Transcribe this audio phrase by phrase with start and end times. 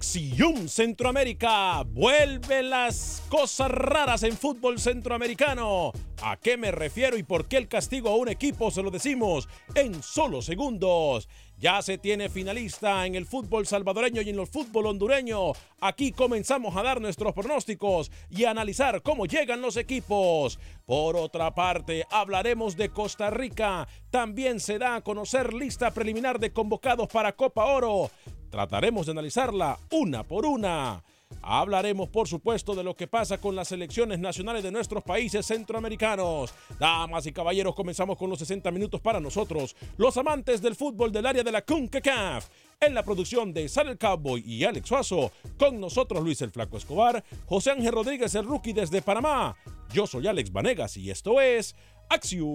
[0.00, 5.92] Acción Centroamérica vuelven las cosas raras en fútbol centroamericano.
[6.22, 9.46] ¿A qué me refiero y por qué el castigo a un equipo se lo decimos
[9.74, 11.28] en solo segundos?
[11.58, 15.52] Ya se tiene finalista en el fútbol salvadoreño y en el fútbol hondureño.
[15.82, 20.58] Aquí comenzamos a dar nuestros pronósticos y a analizar cómo llegan los equipos.
[20.86, 23.86] Por otra parte, hablaremos de Costa Rica.
[24.08, 28.10] También se da a conocer lista preliminar de convocados para Copa Oro.
[28.50, 31.02] Trataremos de analizarla una por una.
[31.42, 36.52] Hablaremos, por supuesto, de lo que pasa con las selecciones nacionales de nuestros países centroamericanos.
[36.78, 41.26] Damas y caballeros, comenzamos con los 60 minutos para nosotros, los amantes del fútbol del
[41.26, 42.48] área de la CONCACAF.
[42.80, 46.76] En la producción de Sal el Cowboy y Alex Suazo, con nosotros Luis el Flaco
[46.76, 49.54] Escobar, José Ángel Rodríguez el Rookie desde Panamá.
[49.92, 51.76] Yo soy Alex Vanegas y esto es
[52.08, 52.48] Acción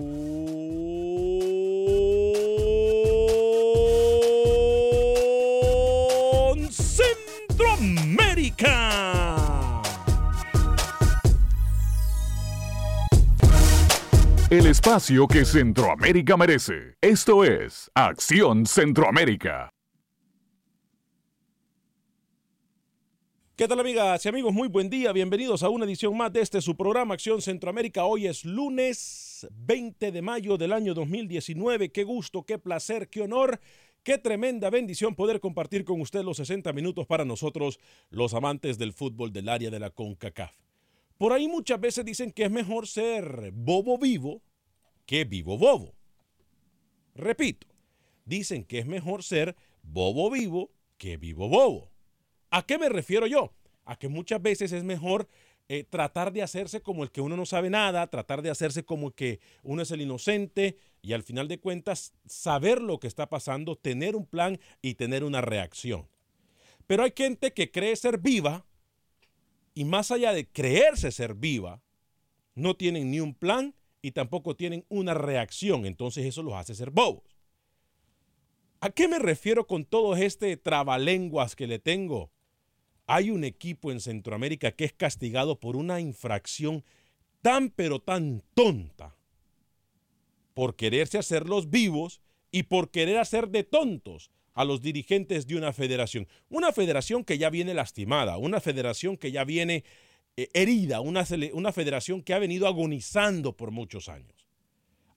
[6.95, 9.81] Centroamérica.
[14.49, 16.95] El espacio que Centroamérica merece.
[17.01, 19.75] Esto es Acción Centroamérica.
[23.57, 24.53] ¿Qué tal amigas y amigos?
[24.53, 28.03] Muy buen día, bienvenidos a una edición más de este su programa Acción Centroamérica.
[28.03, 31.89] Hoy es lunes 20 de mayo del año 2019.
[31.89, 33.61] Qué gusto, qué placer, qué honor,
[34.05, 37.79] qué tremenda bendición poder compartir con usted los 60 minutos para nosotros,
[38.11, 40.55] los amantes del fútbol del área de la CONCACAF.
[41.17, 44.43] Por ahí muchas veces dicen que es mejor ser bobo vivo
[45.07, 45.95] que vivo bobo.
[47.15, 47.65] Repito,
[48.25, 51.89] dicen que es mejor ser bobo vivo que vivo bobo.
[52.51, 53.53] ¿A qué me refiero yo?
[53.85, 55.27] A que muchas veces es mejor
[55.67, 59.11] eh, tratar de hacerse como el que uno no sabe nada, tratar de hacerse como
[59.11, 63.75] que uno es el inocente y al final de cuentas saber lo que está pasando,
[63.75, 66.07] tener un plan y tener una reacción.
[66.85, 68.65] Pero hay gente que cree ser viva
[69.73, 71.81] y más allá de creerse ser viva,
[72.53, 75.85] no tienen ni un plan y tampoco tienen una reacción.
[75.85, 77.23] Entonces eso los hace ser bobos.
[78.81, 82.31] ¿A qué me refiero con todo este trabalenguas que le tengo?
[83.07, 86.83] Hay un equipo en Centroamérica que es castigado por una infracción
[87.41, 89.15] tan pero tan tonta
[90.53, 92.21] por quererse hacerlos vivos
[92.51, 96.27] y por querer hacer de tontos a los dirigentes de una federación.
[96.49, 99.83] Una federación que ya viene lastimada, una federación que ya viene
[100.37, 104.47] eh, herida, una, una federación que ha venido agonizando por muchos años.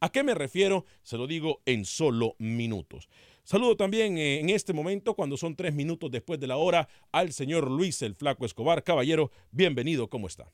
[0.00, 0.84] ¿A qué me refiero?
[1.02, 3.08] Se lo digo en solo minutos.
[3.48, 7.32] Saludo también eh, en este momento, cuando son tres minutos después de la hora, al
[7.32, 8.84] señor Luis el Flaco Escobar.
[8.84, 10.52] Caballero, bienvenido, ¿cómo está?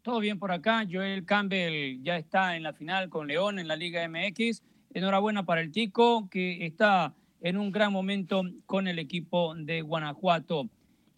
[0.00, 0.86] Todo bien por acá.
[0.90, 4.62] Joel Campbell ya está en la final con León en la Liga MX.
[4.94, 10.70] Enhorabuena para el Tico, que está en un gran momento con el equipo de Guanajuato.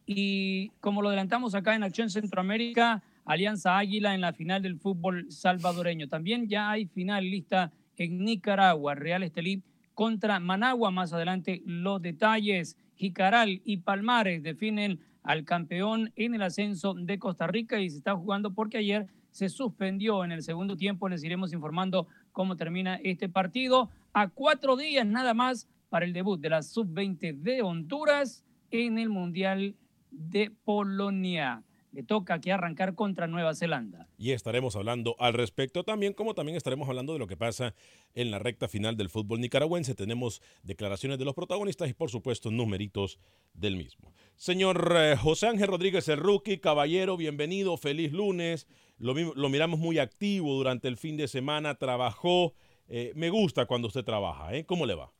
[0.06, 5.31] Y como lo adelantamos acá en Acción Centroamérica, Alianza Águila en la final del fútbol
[5.31, 6.09] salvadoreño.
[6.09, 9.62] También ya hay final lista en Nicaragua, Real Estelí
[9.94, 10.91] contra Managua.
[10.91, 12.76] Más adelante los detalles.
[12.96, 18.14] Jicaral y Palmares definen al campeón en el ascenso de Costa Rica y se está
[18.14, 21.08] jugando porque ayer se suspendió en el segundo tiempo.
[21.08, 23.91] Les iremos informando cómo termina este partido.
[24.12, 29.08] A cuatro días nada más para el debut de la sub-20 de Honduras en el
[29.08, 29.75] Mundial
[30.11, 31.62] de Polonia.
[31.94, 34.08] Le toca aquí arrancar contra Nueva Zelanda.
[34.19, 37.73] Y estaremos hablando al respecto también, como también estaremos hablando de lo que pasa
[38.14, 39.94] en la recta final del fútbol nicaragüense.
[39.94, 43.20] Tenemos declaraciones de los protagonistas y, por supuesto, numeritos
[43.52, 44.12] del mismo.
[44.35, 48.67] Señor eh, José Ángel Rodríguez, el rookie, caballero, bienvenido, feliz lunes.
[48.99, 52.55] Lo, lo miramos muy activo durante el fin de semana, trabajó.
[52.88, 54.67] Eh, me gusta cuando usted trabaja, ¿eh?
[54.67, 55.12] ¿Cómo le va?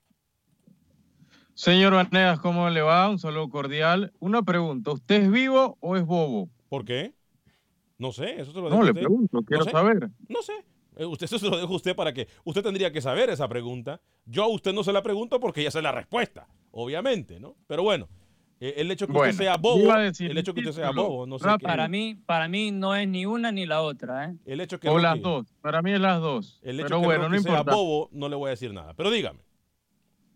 [1.55, 3.09] Señor Vanegas, ¿cómo le va?
[3.09, 4.13] Un saludo cordial.
[4.19, 6.51] Una pregunta, ¿usted es vivo o es bobo?
[6.75, 7.15] ¿Por qué?
[7.99, 10.11] No sé, eso se lo dejo No, le pregunto, quiero saber.
[10.29, 10.55] No sé.
[10.97, 13.47] Eh, usted eso se lo dejo a usted para que usted tendría que saber esa
[13.47, 14.01] pregunta.
[14.27, 17.55] Yo a usted no se la pregunto porque ya sé la respuesta, obviamente, ¿no?
[17.69, 18.09] Pero bueno,
[18.59, 21.47] eh, el hecho que usted sea bobo, el hecho que usted sea bobo, no sé
[21.63, 24.37] para mí, para mí no es ni una ni la otra, ¿eh?
[24.45, 26.59] El hecho que o las dos, para mí es las dos.
[26.65, 28.95] El hecho Pero que bueno, no sea bobo, no le voy a decir nada.
[28.95, 29.39] Pero dígame.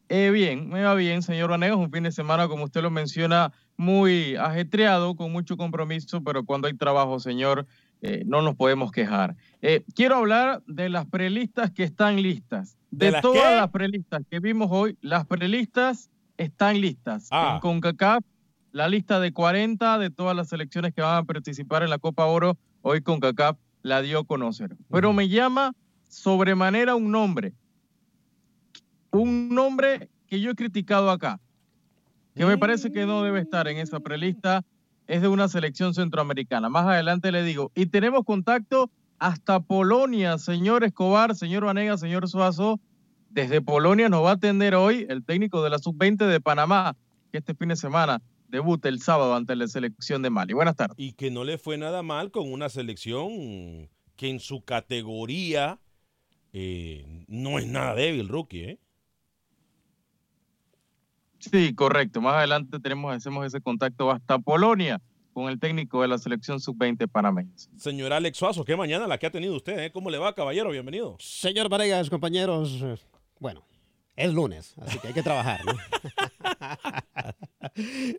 [0.09, 3.53] Eh, bien, me va bien, señor Vanegas, un fin de semana, como usted lo menciona,
[3.79, 7.67] muy ajetreado, con mucho compromiso, pero cuando hay trabajo, señor,
[8.03, 9.37] eh, no nos podemos quejar.
[9.63, 12.77] Eh, quiero hablar de las prelistas que están listas.
[12.91, 17.29] De, todas las prelistas que vimos hoy, las prelistas están listas.
[17.31, 17.55] Ah.
[17.55, 18.25] En CONCACAF,
[18.73, 22.27] la lista de 40 de todas las selecciones que van a participar en la Copa
[22.27, 24.77] Oro, hoy CONCACAF la dio a conocer.
[24.91, 25.73] Pero me llama
[26.09, 27.55] sobremanera un nombre,
[29.13, 31.41] un nombre que yo he criticado acá,
[32.39, 34.65] que me parece que no debe estar en esa prelista,
[35.07, 36.69] es de una selección centroamericana.
[36.69, 42.79] Más adelante le digo, y tenemos contacto hasta Polonia, señor Escobar, señor Vanega, señor Suazo.
[43.31, 46.97] Desde Polonia nos va a atender hoy el técnico de la sub-20 de Panamá,
[47.33, 50.55] que este fin de semana debuta el sábado ante la selección de Mali.
[50.55, 50.97] Buenas tardes.
[50.99, 55.81] Y que no le fue nada mal con una selección que en su categoría
[56.53, 58.79] eh, no es nada débil, rookie, ¿eh?
[61.39, 62.21] Sí, correcto.
[62.21, 65.01] Más adelante tenemos, hacemos ese contacto hasta Polonia
[65.33, 67.53] con el técnico de la selección sub-20 panameña.
[67.77, 69.79] Señor Alex Suazo, qué mañana la que ha tenido usted.
[69.79, 69.93] ¿eh?
[69.93, 70.71] ¿Cómo le va, caballero?
[70.71, 71.17] Bienvenido.
[71.21, 72.85] Señor Varegas, compañeros.
[73.39, 73.65] Bueno,
[74.17, 75.61] es lunes, así que hay que trabajar.
[75.65, 75.75] ¿no?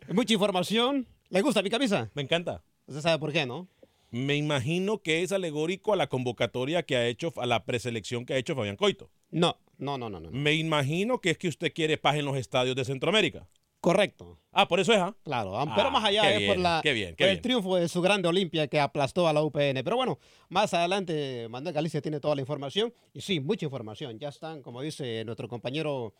[0.13, 1.07] Mucha información.
[1.30, 2.10] ¿Le gusta mi camisa?
[2.13, 2.63] Me encanta.
[2.88, 3.68] Usted sabe por qué, ¿no?
[4.12, 8.33] Me imagino que es alegórico a la convocatoria que ha hecho, a la preselección que
[8.33, 9.12] ha hecho Fabián Coito.
[9.30, 10.31] No, no, no, no.
[10.31, 13.47] Me imagino que es que usted quiere paz en los estadios de Centroamérica.
[13.81, 14.37] Correcto.
[14.51, 15.15] Ah, por eso es, ¿ah?
[15.23, 19.27] Claro, pero más allá es por, la, el triunfo de su grande Olimpia que aplastó
[19.27, 19.83] a la UPN.
[19.83, 22.93] Pero bueno, más adelante Manuel Galicia tiene toda la información.
[23.13, 24.19] Y sí, mucha información.
[24.19, 26.13] Ya están, como dice nuestro compañero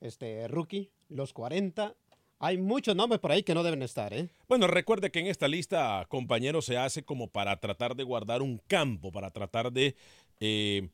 [0.00, 1.94] este, Rookie, los 40
[2.38, 4.28] hay muchos nombres por ahí que no deben estar, ¿eh?
[4.46, 8.58] Bueno, recuerde que en esta lista, compañero, se hace como para tratar de guardar un
[8.66, 9.96] campo, para tratar de
[10.40, 10.90] eh,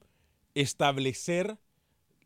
[0.54, 1.58] establecer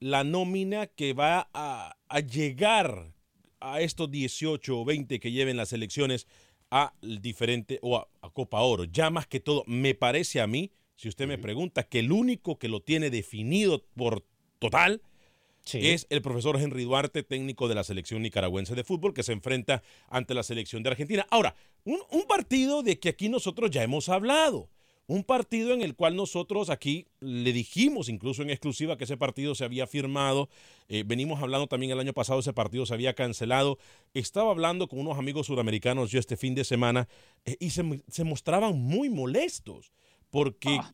[0.00, 3.12] la nómina que va a, llegar
[3.60, 6.26] a estos 18 o 20 que lleven las elecciones
[6.70, 8.84] a diferente o a, Copa Oro.
[8.84, 12.58] Ya más que todo, me parece a mí, si usted me pregunta, que el único
[12.58, 14.24] que lo tiene definido por
[14.58, 15.00] total
[15.74, 19.82] es el profesor Henry Duarte, técnico de la selección nicaragüense de fútbol, que se enfrenta
[20.08, 21.26] ante la selección de Argentina.
[21.30, 21.98] Ahora, un,
[22.28, 24.68] partido de que aquí nosotros ya hemos hablado.
[25.08, 29.54] Un partido en el cual nosotros aquí le dijimos incluso en exclusiva que ese partido
[29.54, 30.48] se había firmado.
[30.88, 33.78] Eh, venimos hablando también el año pasado, ese partido se había cancelado.
[34.14, 37.08] Estaba hablando con unos amigos sudamericanos yo este fin de semana
[37.44, 39.92] eh, y se, mostraban muy molestos
[40.30, 40.92] porque ah.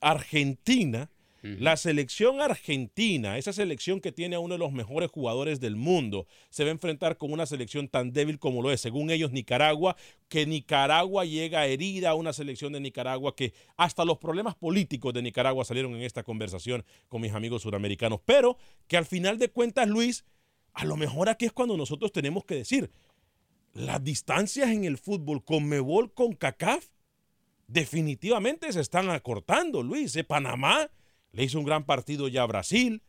[0.00, 1.08] Argentina
[1.42, 6.28] la selección argentina, esa selección que tiene a uno de los mejores jugadores del mundo,
[6.50, 9.96] se va a enfrentar con una selección tan débil como lo es, según ellos, Nicaragua,
[10.28, 15.22] que Nicaragua llega herida a una selección de Nicaragua que hasta los problemas políticos de
[15.22, 18.56] Nicaragua salieron en esta conversación con mis amigos suramericanos, pero
[18.86, 20.24] que al final de cuentas, Luis,
[20.74, 22.92] a lo mejor aquí es cuando nosotros tenemos que decir,
[23.72, 26.86] las distancias en el fútbol con Mebol, con CACAF,
[27.66, 30.14] definitivamente se están acortando, Luis.
[30.14, 30.24] ¿eh?
[30.24, 30.90] Panamá
[31.32, 33.02] le hizo un gran partido ya a Brasil.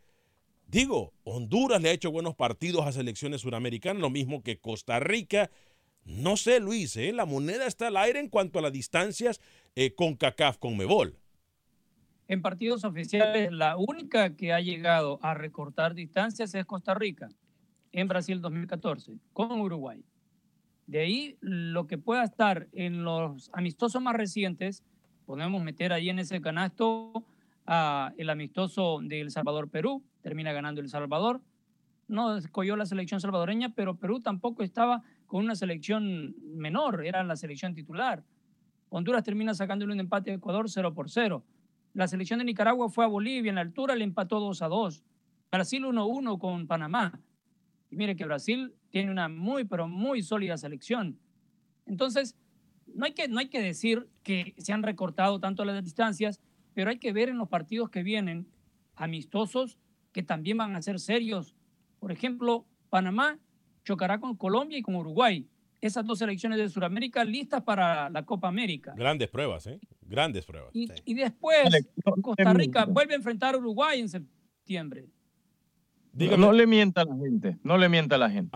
[0.67, 5.51] Digo, Honduras le ha hecho buenos partidos a selecciones suramericanas, lo mismo que Costa Rica.
[6.05, 7.13] No sé, Luis, ¿eh?
[7.13, 9.39] la moneda está al aire en cuanto a las distancias
[9.75, 11.17] eh, con CACAF, con Mebol.
[12.27, 17.29] En partidos oficiales, la única que ha llegado a recortar distancias es Costa Rica,
[17.91, 20.03] en Brasil 2014, con Uruguay.
[20.87, 24.83] De ahí, lo que pueda estar en los amistosos más recientes,
[25.25, 27.23] podemos meter ahí en ese canasto
[27.65, 31.41] el amistoso de El Salvador-Perú, termina ganando El Salvador.
[32.07, 37.35] No escogió la selección salvadoreña, pero Perú tampoco estaba con una selección menor, era la
[37.35, 38.23] selección titular.
[38.89, 41.43] Honduras termina sacándole un empate a Ecuador 0 por 0.
[41.93, 45.03] La selección de Nicaragua fue a Bolivia en la altura, le empató 2 a 2.
[45.51, 47.19] Brasil 1-1 con Panamá.
[47.89, 51.19] Y mire que Brasil tiene una muy, pero muy sólida selección.
[51.85, 52.35] Entonces,
[52.93, 56.39] no hay que, no hay que decir que se han recortado tanto las distancias,
[56.73, 58.47] pero hay que ver en los partidos que vienen
[58.95, 59.77] amistosos
[60.11, 61.55] que también van a ser serios.
[61.99, 63.39] Por ejemplo, Panamá
[63.83, 65.47] chocará con Colombia y con Uruguay.
[65.81, 68.93] Esas dos selecciones de Sudamérica listas para la Copa América.
[68.95, 69.79] Grandes pruebas, ¿eh?
[70.01, 70.69] Grandes pruebas.
[70.73, 71.69] Y, y después
[72.21, 75.07] Costa Rica vuelve a enfrentar a Uruguay en septiembre.
[76.13, 78.55] No, le mienta a la gente, no le mienta a la gente.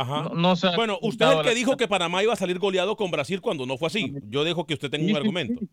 [0.75, 3.65] bueno, usted es el que dijo que Panamá iba a salir goleado con Brasil cuando
[3.65, 4.13] no fue así.
[4.29, 5.65] Yo dejo que usted tenga un argumento.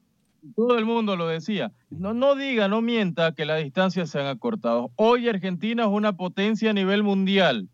[0.55, 1.73] Todo el mundo lo decía.
[1.91, 4.91] No, no diga, no mienta que las distancias se han acortado.
[4.97, 7.69] Hoy Argentina es una potencia a nivel mundial.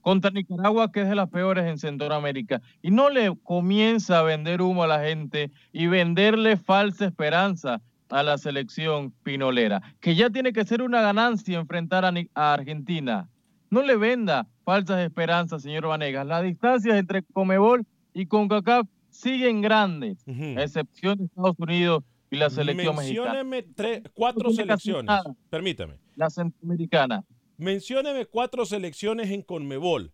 [0.00, 2.60] Contra Nicaragua, que es de las peores en Centroamérica.
[2.82, 8.22] Y no le comienza a vender humo a la gente y venderle falsa esperanza a
[8.22, 13.28] la selección pinolera, que ya tiene que ser una ganancia enfrentar a, Argentina.
[13.70, 16.26] No le venda falsas esperanzas, señor Vanegas.
[16.26, 22.48] Las distancias entre Comebol y CONCACAF siguen grandes, a excepción de Estados Unidos y la
[22.48, 25.20] selección Mencióneme tres, cuatro selecciones.
[25.50, 25.98] Permítame.
[26.14, 27.24] La centroamericana.
[27.56, 30.12] Mencióneme cuatro selecciones en Conmebol.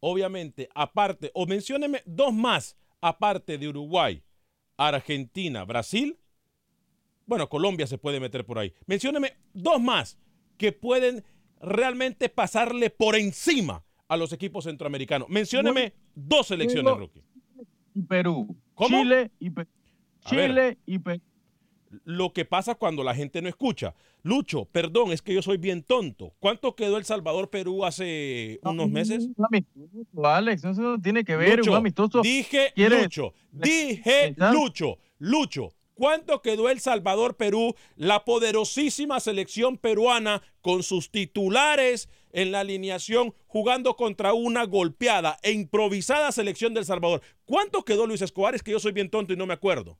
[0.00, 4.22] Obviamente, aparte, o mencióneme dos más, aparte de Uruguay,
[4.76, 6.18] Argentina, Brasil.
[7.26, 8.72] Bueno, Colombia se puede meter por ahí.
[8.86, 10.18] Mencióneme dos más
[10.56, 11.24] que pueden
[11.60, 15.28] realmente pasarle por encima a los equipos centroamericanos.
[15.28, 17.24] Mencióneme dos selecciones, rookie.
[18.08, 18.56] Perú.
[18.86, 19.70] Chile y Perú.
[20.20, 21.20] Chile y Perú
[22.04, 23.94] lo que pasa cuando la gente no escucha.
[24.22, 26.34] Lucho, perdón, es que yo soy bien tonto.
[26.40, 29.28] ¿Cuánto quedó El Salvador Perú hace unos meses?
[30.22, 32.22] Alex, eso tiene que ver, Lucho, amistoso.
[32.22, 35.72] Dije Lucho, dije Lucho, Lucho.
[35.94, 43.32] ¿Cuánto quedó El Salvador Perú, la poderosísima selección peruana con sus titulares en la alineación
[43.46, 47.22] jugando contra una golpeada e improvisada selección del Salvador?
[47.46, 48.54] ¿Cuánto quedó Luis Escobar?
[48.54, 49.98] Es que yo soy bien tonto y no me acuerdo.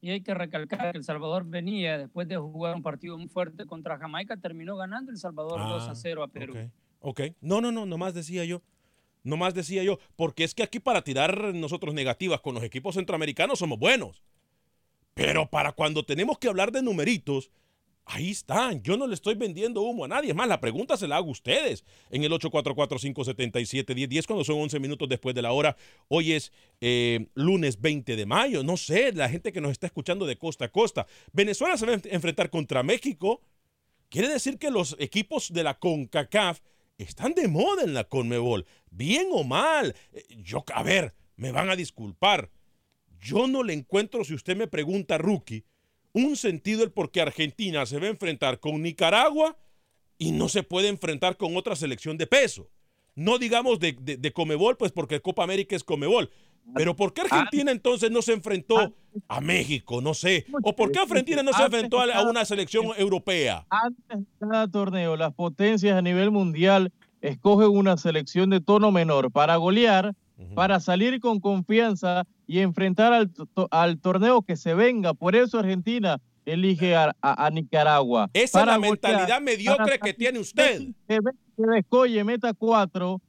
[0.00, 3.66] Y hay que recalcar que El Salvador venía después de jugar un partido muy fuerte
[3.66, 6.70] contra Jamaica, terminó ganando El Salvador 2 a 0 ah, a Perú.
[7.00, 8.62] Ok, no, no, no, nomás decía yo.
[9.22, 13.58] Nomás decía yo, porque es que aquí para tirar nosotros negativas con los equipos centroamericanos
[13.58, 14.22] somos buenos.
[15.12, 17.50] Pero para cuando tenemos que hablar de numeritos,
[18.12, 18.82] Ahí están.
[18.82, 20.30] Yo no le estoy vendiendo humo a nadie.
[20.30, 24.80] Es más, la pregunta se la hago a ustedes en el 844-577-1010 cuando son 11
[24.80, 25.76] minutos después de la hora.
[26.08, 28.64] Hoy es eh, lunes 20 de mayo.
[28.64, 31.06] No sé, la gente que nos está escuchando de costa a costa.
[31.32, 33.42] Venezuela se va a enfrentar contra México.
[34.08, 36.58] Quiere decir que los equipos de la CONCACAF
[36.98, 38.66] están de moda en la CONMEBOL.
[38.90, 39.94] Bien o mal.
[40.12, 42.50] Eh, yo, a ver, me van a disculpar.
[43.20, 45.64] Yo no le encuentro, si usted me pregunta, rookie,
[46.12, 49.56] un sentido el por qué Argentina se va a enfrentar con Nicaragua
[50.18, 52.68] y no se puede enfrentar con otra selección de peso.
[53.14, 56.30] No digamos de, de, Comebol, pues porque Copa América es Comebol.
[56.74, 58.94] Pero ¿por qué Argentina entonces no se enfrentó
[59.28, 60.00] a México?
[60.00, 60.46] No sé.
[60.62, 63.66] ¿O por qué Argentina no se enfrentó a una selección europea?
[63.70, 69.30] Antes de cada torneo, las potencias a nivel mundial escogen una selección de tono menor
[69.30, 70.14] para golear,
[70.54, 73.30] para salir con confianza y enfrentar al,
[73.70, 75.14] al, torneo que se venga.
[75.14, 78.30] Por eso Argentina elige a, a, Nicaragua.
[78.32, 80.88] Esa es la mentalidad mediocre que tiene usted.
[81.06, 81.18] Que,
[81.56, 83.20] descoye, meta cuatro.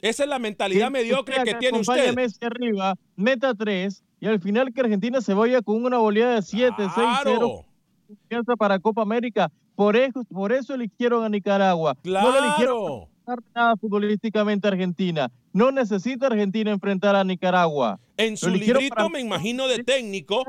[0.00, 2.14] Esa es la mentalidad mediocre que, tiene usted.
[2.14, 6.42] Messi arriba, meta tres, y al final que Argentina se vaya con una goleada de
[6.42, 7.64] 7, 6, 0.
[8.06, 9.50] Confianza para Copa América.
[9.74, 11.94] Por eso, por eso eligieron a Nicaragua.
[12.02, 12.32] Claro.
[12.32, 13.10] No eligieron
[13.54, 15.30] nada futbolísticamente Argentina.
[15.52, 17.98] No necesita Argentina enfrentar a Nicaragua.
[18.16, 20.44] En su librito, me imagino, de técnico,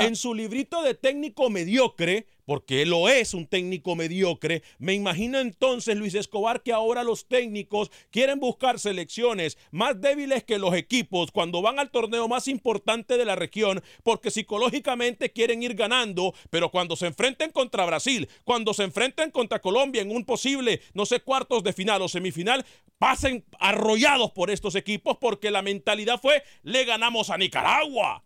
[0.00, 5.96] en su librito de técnico mediocre, porque lo es un técnico mediocre, me imagino entonces,
[5.96, 11.62] Luis Escobar, que ahora los técnicos quieren buscar selecciones más débiles que los equipos cuando
[11.62, 16.96] van al torneo más importante de la región, porque psicológicamente quieren ir ganando, pero cuando
[16.96, 21.62] se enfrenten contra Brasil, cuando se enfrenten contra Colombia en un posible, no sé, cuartos
[21.62, 22.66] de final o semifinal,
[22.98, 23.44] pasen
[24.34, 28.24] por estos equipos porque la mentalidad fue, le ganamos a Nicaragua.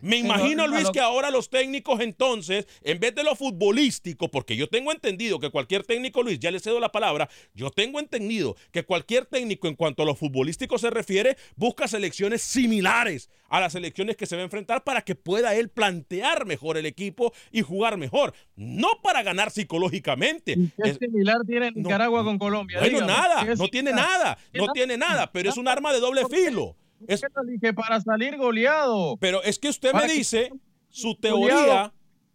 [0.00, 4.68] Me imagino, Luis, que ahora los técnicos entonces, en vez de lo futbolístico, porque yo
[4.68, 8.84] tengo entendido que cualquier técnico, Luis, ya le cedo la palabra, yo tengo entendido que
[8.84, 14.16] cualquier técnico en cuanto a lo futbolístico se refiere, busca selecciones similares a las selecciones
[14.16, 17.96] que se va a enfrentar para que pueda él plantear mejor el equipo y jugar
[17.96, 20.56] mejor, no para ganar psicológicamente.
[20.82, 22.80] ¿Qué similar tiene Nicaragua con Colombia?
[22.80, 26.76] Bueno, nada, no tiene nada, no tiene nada, pero es un arma de doble filo.
[27.06, 27.22] Es
[27.60, 29.16] que para salir goleado.
[29.18, 30.50] Pero es que usted me dice
[30.88, 31.92] su teoría,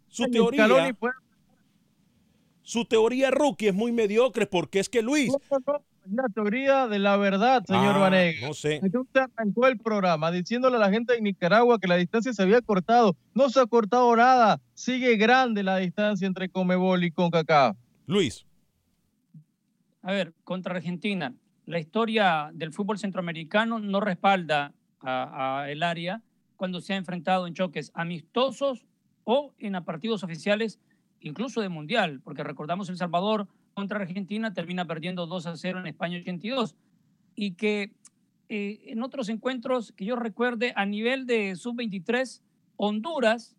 [0.08, 0.96] su teoría,
[2.62, 5.34] su teoría rookie es muy mediocre porque es que Luis.
[6.06, 8.80] la teoría de la verdad, señor ah, No sé.
[8.84, 12.62] Usted arrancó el programa diciéndole a la gente de Nicaragua que la distancia se había
[12.62, 13.16] cortado.
[13.34, 14.62] No se ha cortado nada.
[14.74, 17.76] Sigue grande la distancia entre Comebol y CONCACAF.
[18.06, 18.46] Luis.
[20.02, 21.34] A ver, contra Argentina
[21.66, 26.22] la historia del fútbol centroamericano no respalda a, el área
[26.56, 28.86] cuando se ha enfrentado en choques amistosos
[29.24, 30.80] o en partidos oficiales,
[31.20, 35.88] incluso de mundial, porque recordamos El Salvador contra Argentina termina perdiendo 2 a 0 en
[35.88, 36.76] España 82
[37.36, 37.92] y que
[38.50, 42.42] eh, en otros encuentros que yo recuerde a nivel de sub-23,
[42.76, 43.56] Honduras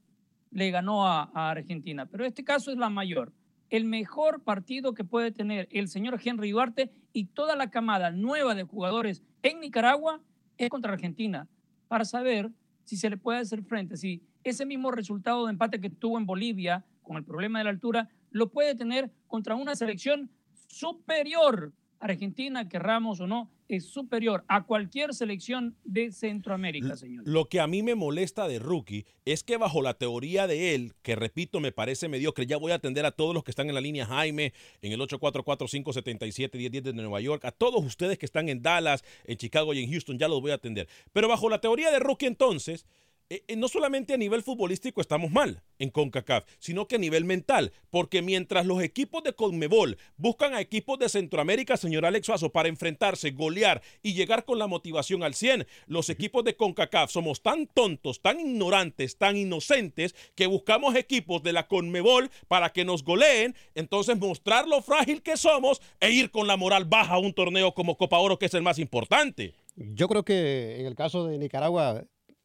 [0.50, 3.32] le ganó a, a Argentina, pero este caso es la mayor
[3.76, 8.54] el mejor partido que puede tener el señor Henry Duarte y toda la camada nueva
[8.54, 10.20] de jugadores en Nicaragua
[10.58, 11.48] es contra Argentina,
[11.88, 12.52] para saber
[12.84, 16.24] si se le puede hacer frente, si ese mismo resultado de empate que tuvo en
[16.24, 20.30] Bolivia con el problema de la altura, lo puede tener contra una selección
[20.68, 27.24] superior Argentina, querramos o no, es superior a cualquier selección de Centroamérica, señor.
[27.26, 30.92] Lo que a mí me molesta de Rookie es que bajo la teoría de él,
[31.02, 33.74] que repito, me parece mediocre, ya voy a atender a todos los que están en
[33.74, 34.52] la línea Jaime,
[34.82, 39.74] en el 844-577-1010 de Nueva York, a todos ustedes que están en Dallas, en Chicago
[39.74, 40.88] y en Houston, ya los voy a atender.
[41.12, 42.86] Pero bajo la teoría de Rookie entonces,
[43.30, 47.24] eh, eh, no solamente a nivel futbolístico estamos mal en CONCACAF, sino que a nivel
[47.24, 52.52] mental, porque mientras los equipos de CONMEBOL buscan a equipos de Centroamérica, señor Alex Suazo,
[52.52, 57.42] para enfrentarse, golear y llegar con la motivación al 100, los equipos de CONCACAF somos
[57.42, 63.04] tan tontos, tan ignorantes, tan inocentes, que buscamos equipos de la CONMEBOL para que nos
[63.04, 67.32] goleen, entonces mostrar lo frágil que somos e ir con la moral baja a un
[67.32, 69.54] torneo como Copa Oro, que es el más importante.
[69.76, 72.04] Yo creo que en el caso de Nicaragua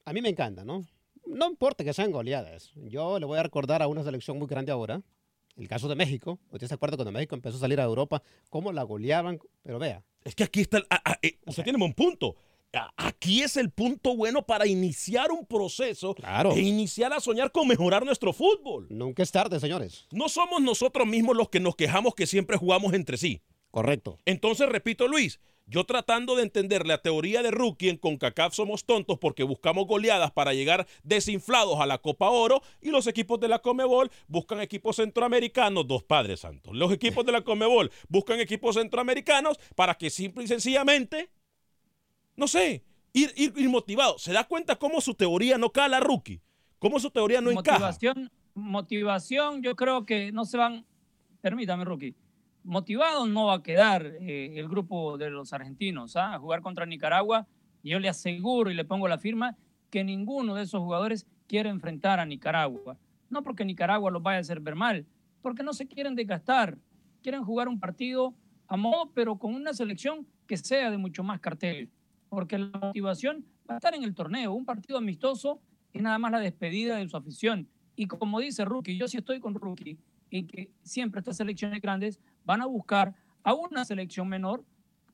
[0.10, 0.88] a mí me encanta, ¿no?
[1.28, 2.72] No importa que sean goleadas.
[2.76, 5.04] Yo le voy a recordar a una selección muy grande ahora,
[5.56, 6.39] el caso de México.
[6.50, 8.24] ¿Usted se acuerda cuando México empezó a salir a Europa?
[8.50, 9.39] ¿Cómo la goleaban?
[9.62, 10.04] Pero vea.
[10.24, 10.88] Es que aquí está, el,
[11.22, 12.36] eh, usted tiene un punto.
[12.98, 16.54] Aquí es el punto bueno para iniciar un proceso claro.
[16.54, 18.88] e iniciar a soñar con mejorar nuestro fútbol.
[18.89, 20.08] Nunca es tarde, señores.
[20.12, 23.43] No somos nosotros mismos los que nos quejamos que siempre jugamos entre sí.
[23.69, 24.17] Correcto.
[24.26, 29.19] Entonces, repito, Luis, yo tratando de entender la teoría de Rookie en CONCACAF somos tontos
[29.19, 33.60] porque buscamos goleadas para llegar desinflados a la Copa Oro y los equipos de la
[33.60, 36.75] Comebol buscan equipos centroamericanos, dos padres santos.
[36.75, 41.29] Los equipos de la Comebol buscan equipos centroamericanos para que simple y sencillamente,
[42.36, 44.23] no sé, ir, ir, motivados.
[44.23, 46.41] ¿Se da cuenta cómo su teoría no cala, Rookie?
[46.79, 48.36] ¿Cómo su teoría no motivación, encaja?
[48.55, 50.86] Motivación, yo creo que no se van,
[51.41, 52.15] permítame, Rookie
[52.63, 56.36] motivado no va a quedar eh, el grupo de los argentinos ¿ah?
[56.36, 57.48] a jugar contra Nicaragua.
[57.84, 59.58] Yo le aseguro y le pongo la firma
[59.89, 62.98] que ninguno de esos jugadores quiere enfrentar a Nicaragua.
[63.30, 65.06] No porque Nicaragua los vaya a hacer ver mal,
[65.41, 66.78] porque no se quieren desgastar.
[67.22, 68.34] Quieren jugar un partido
[68.67, 71.89] a modo, pero con una selección que sea de mucho más cartel.
[72.30, 74.54] Porque la motivación va a estar en el torneo.
[74.54, 75.60] Un partido amistoso
[75.91, 77.67] es nada más la despedida de su afición.
[77.95, 79.98] Y como dice Rookie, yo sí estoy con Rookie,
[80.32, 84.63] en que siempre estas selecciones grandes van a buscar a una selección menor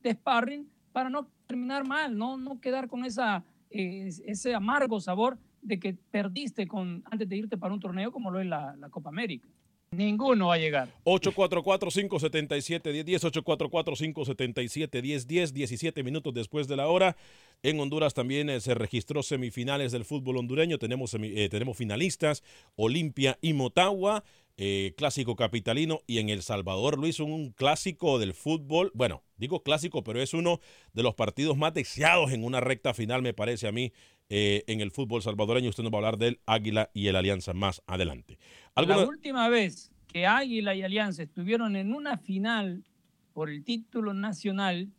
[0.02, 5.38] de sparring para no terminar mal, no, no quedar con esa, eh, ese amargo sabor
[5.62, 8.90] de que perdiste con, antes de irte para un torneo como lo es la, la
[8.90, 9.48] Copa América.
[9.92, 10.90] Ninguno va a llegar.
[11.06, 17.16] 844-577-1010, 844-577-1010, 17 minutos después de la hora.
[17.64, 20.78] En Honduras también eh, se registró semifinales del fútbol hondureño.
[20.78, 22.44] Tenemos, eh, tenemos finalistas,
[22.76, 24.24] Olimpia y Motagua.
[24.58, 30.02] Eh, clásico capitalino y en El Salvador, Luis, un clásico del fútbol, bueno, digo clásico,
[30.02, 30.62] pero es uno
[30.94, 33.92] de los partidos más deseados en una recta final, me parece a mí,
[34.30, 35.70] eh, en el fútbol salvadoreño.
[35.70, 38.40] Usted nos va a hablar del Águila y el Alianza más adelante.
[38.76, 42.86] La última vez que Águila y Alianza estuvieron en una final
[43.34, 44.90] por el título nacional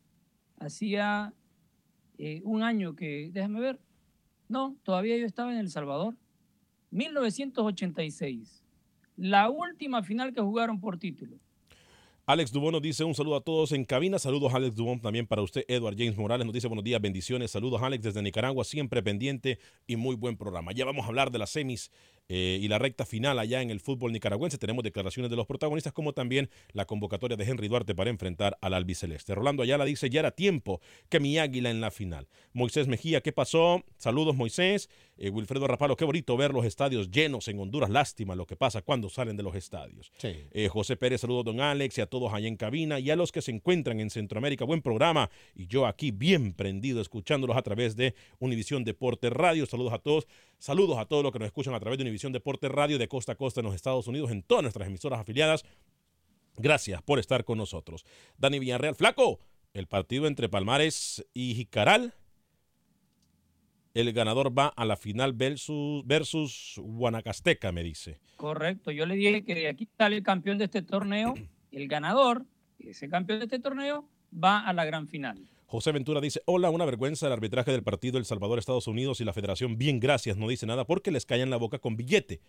[0.58, 1.32] hacía
[2.18, 3.80] eh, un año que, déjame ver,
[4.48, 6.14] no, todavía yo estaba en El Salvador.
[6.90, 8.65] 1986.
[9.16, 11.38] La última final que jugaron por título.
[12.28, 14.18] Alex Dubón nos dice un saludo a todos en cabina.
[14.18, 15.64] Saludos Alex Dubón también para usted.
[15.68, 17.52] Edward James Morales nos dice buenos días, bendiciones.
[17.52, 20.72] Saludos Alex desde Nicaragua, siempre pendiente y muy buen programa.
[20.72, 21.92] Ya vamos a hablar de las semis
[22.28, 24.58] eh, y la recta final allá en el fútbol nicaragüense.
[24.58, 28.74] Tenemos declaraciones de los protagonistas, como también la convocatoria de Henry Duarte para enfrentar al
[28.74, 29.34] albiceleste.
[29.34, 32.28] Rolando Ayala dice, ya era tiempo que mi águila en la final.
[32.52, 33.84] Moisés Mejía, ¿qué pasó?
[33.96, 34.88] Saludos, Moisés.
[35.18, 37.88] Eh, Wilfredo Rapalo, qué bonito ver los estadios llenos en Honduras.
[37.88, 40.12] Lástima lo que pasa cuando salen de los estadios.
[40.22, 43.32] Eh, José Pérez, saludos, don Alex, y a todos allá en cabina y a los
[43.32, 44.64] que se encuentran en Centroamérica.
[44.64, 45.30] Buen programa.
[45.54, 49.64] Y yo aquí bien prendido, escuchándolos a través de Univisión Deporte Radio.
[49.66, 50.26] Saludos a todos.
[50.58, 53.32] Saludos a todos los que nos escuchan a través de Univisión Deporte Radio de costa
[53.32, 55.64] a costa en los Estados Unidos, en todas nuestras emisoras afiliadas.
[56.56, 58.04] Gracias por estar con nosotros.
[58.38, 59.40] Dani Villarreal, flaco,
[59.74, 62.14] el partido entre Palmares y Jicaral.
[63.92, 68.18] El ganador va a la final versus, versus Guanacasteca, me dice.
[68.36, 71.34] Correcto, yo le dije que aquí sale el campeón de este torneo.
[71.70, 72.44] El ganador,
[72.78, 75.48] ese campeón de este torneo, va a la gran final.
[75.68, 79.32] José Ventura dice, hola, una vergüenza el arbitraje del partido El Salvador-Estados Unidos y la
[79.32, 82.40] federación, bien gracias, no dice nada porque les callan la boca con billete.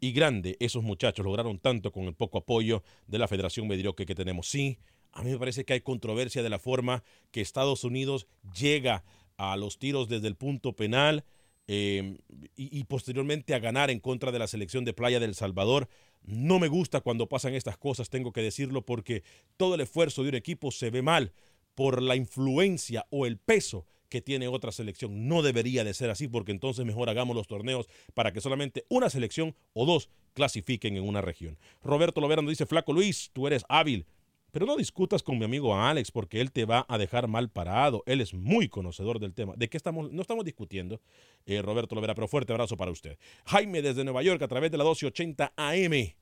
[0.00, 4.14] Y grande, esos muchachos lograron tanto con el poco apoyo de la Federación Mediocre que
[4.14, 4.48] tenemos.
[4.48, 4.78] Sí,
[5.12, 9.04] a mí me parece que hay controversia de la forma que Estados Unidos llega
[9.36, 11.24] a los tiros desde el punto penal
[11.66, 12.16] em,
[12.56, 15.88] y, y, posteriormente a ganar en contra de la selección de Playa del Salvador.
[16.22, 19.22] No me gusta cuando pasan estas cosas, tengo que decirlo, porque
[19.58, 21.32] todo el esfuerzo de un equipo se ve mal
[21.74, 25.26] por la influencia o el peso que tiene otra selección.
[25.26, 29.10] No debería de ser así porque entonces mejor hagamos los torneos para que solamente una
[29.10, 31.58] selección o dos clasifiquen en una región.
[31.82, 34.06] Roberto Lovera nos dice, Flaco Luis, tú eres hábil,
[34.52, 38.04] pero no discutas con mi amigo Alex porque él te va a dejar mal parado.
[38.06, 39.54] Él es muy conocedor del tema.
[39.56, 40.12] ¿De qué estamos?
[40.12, 41.00] No estamos discutiendo,
[41.44, 43.18] eh, Roberto Lovera, pero fuerte abrazo para usted.
[43.46, 46.14] Jaime desde Nueva York a través de la 1280 AM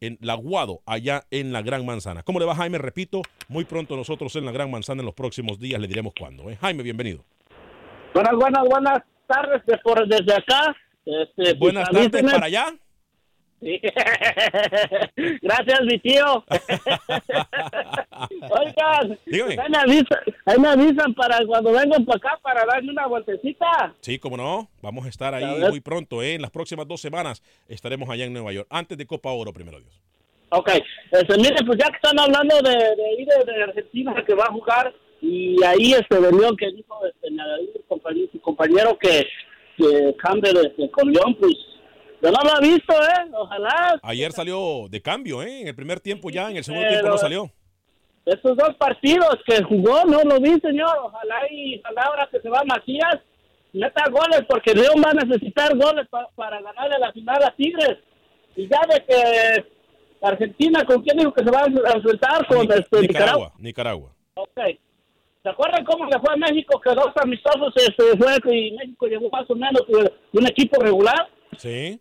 [0.00, 2.22] en La Guado, allá en la Gran Manzana.
[2.22, 2.78] ¿Cómo le va Jaime?
[2.78, 6.50] Repito, muy pronto nosotros en la Gran Manzana en los próximos días le diremos cuándo.
[6.50, 6.56] ¿eh?
[6.60, 7.24] Jaime, bienvenido.
[8.14, 9.62] Buenas, buenas, buenas tardes
[10.08, 10.76] desde acá.
[11.04, 12.66] Este, buenas tardes para allá.
[15.42, 16.44] Gracias, mi tío.
[18.50, 23.06] Oigan, ahí me, avisan, ahí me, avisan, para cuando vengan para acá para darme una
[23.06, 23.94] vueltecita.
[24.00, 24.68] Sí, como no.
[24.82, 26.22] Vamos a estar ahí muy pronto.
[26.22, 26.34] ¿eh?
[26.34, 28.66] En las próximas dos semanas estaremos allá en Nueva York.
[28.70, 30.00] Antes de Copa Oro, primero Dios.
[30.50, 30.70] Ok.
[31.10, 34.52] Este, mire, pues ya que están hablando de, de ir de, Argentina que va a
[34.52, 37.30] jugar y ahí este de León que dijo este,
[37.88, 39.26] compañero, su compañero que,
[39.76, 41.54] que Campbell este, con León, pues
[42.22, 43.30] yo no lo he visto, ¿eh?
[43.32, 44.00] Ojalá.
[44.02, 45.60] Ayer salió de cambio, ¿eh?
[45.62, 47.50] En el primer tiempo ya, en el segundo tiempo no salió.
[48.24, 50.98] Esos dos partidos que jugó, no lo vi, señor.
[51.02, 53.20] Ojalá y ojalá ahora que se va Macías,
[53.72, 57.98] meta goles, porque León va a necesitar goles para ganarle la final a Tigres.
[58.56, 59.66] Y ya de que
[60.22, 62.46] Argentina, ¿con quién dijo que se va a enfrentar?
[62.48, 63.52] Con este, Nicaragua.
[63.58, 64.12] Nicaragua.
[64.34, 64.60] Ok.
[65.42, 69.30] ¿Se acuerdan cómo le fue a México que dos amistosos se fue y México llegó
[69.30, 69.82] más o menos
[70.32, 71.28] un equipo regular?
[71.56, 72.00] Sí.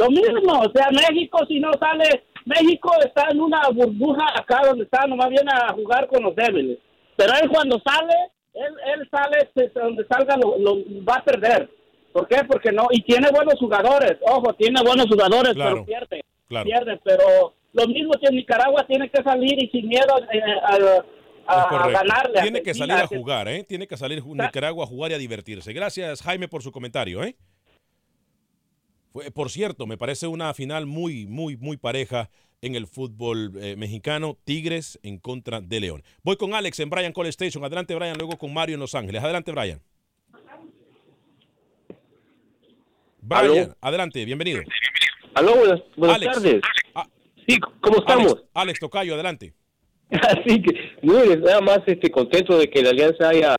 [0.00, 4.84] Lo mismo, o sea, México si no sale, México está en una burbuja acá donde
[4.84, 6.78] está, nomás viene a jugar con los débiles.
[7.16, 8.14] Pero él cuando sale,
[8.54, 11.68] él, él sale, donde salga lo, va a perder.
[12.14, 12.38] ¿Por qué?
[12.48, 17.86] Porque no, y tiene buenos jugadores, ojo, tiene buenos jugadores, pero pierde, pierde, pero lo
[17.86, 21.02] mismo que en Nicaragua tiene que salir y sin miedo eh,
[21.46, 22.40] a, ganarle.
[22.40, 23.64] Tiene que salir a jugar, ¿eh?
[23.64, 25.74] Tiene que salir Nicaragua a jugar y a divertirse.
[25.74, 27.36] Gracias, Jaime, por su comentario, ¿eh?
[29.34, 32.30] Por cierto, me parece una final muy, muy, muy pareja
[32.62, 36.02] en el fútbol eh, mexicano, Tigres en contra de León.
[36.22, 37.64] Voy con Alex en Brian Call Station.
[37.64, 39.22] Adelante, Brian, luego con Mario en Los Ángeles.
[39.22, 39.80] Adelante, Brian.
[43.22, 44.62] Brian, adelante, bienvenido.
[45.34, 45.54] Aló,
[45.96, 46.60] buenas, tardes.
[46.94, 47.06] Ah,
[47.46, 48.36] sí, ¿cómo estamos?
[48.54, 49.52] Alex, Tocayo, adelante.
[50.10, 53.56] Así que, nada más este, contento de que la Alianza haya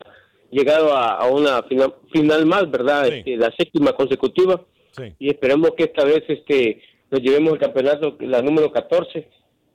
[0.50, 3.06] llegado a, una final, final más, ¿verdad?
[3.08, 4.62] Este, la séptima consecutiva
[5.18, 9.28] y esperemos que esta vez este nos llevemos el campeonato, la número 14.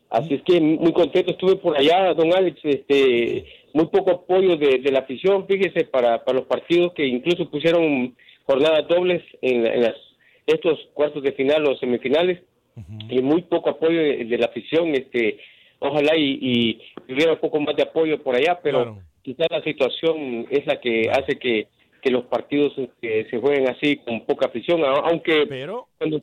[0.09, 4.79] Así es que muy contento estuve por allá, don Alex, este muy poco apoyo de,
[4.91, 9.95] la afición, fíjese, para, para los partidos que incluso pusieron jornadas dobles en, las,
[10.47, 12.39] estos cuartos de final o semifinales
[13.09, 15.39] y muy poco apoyo de, la afición, este
[15.79, 20.65] ojalá y, hubiera un poco más de apoyo por allá, pero quizás la situación es
[20.65, 21.67] la que hace que
[22.01, 26.21] que los partidos este, se jueguen así con poca afición, aunque pero cuando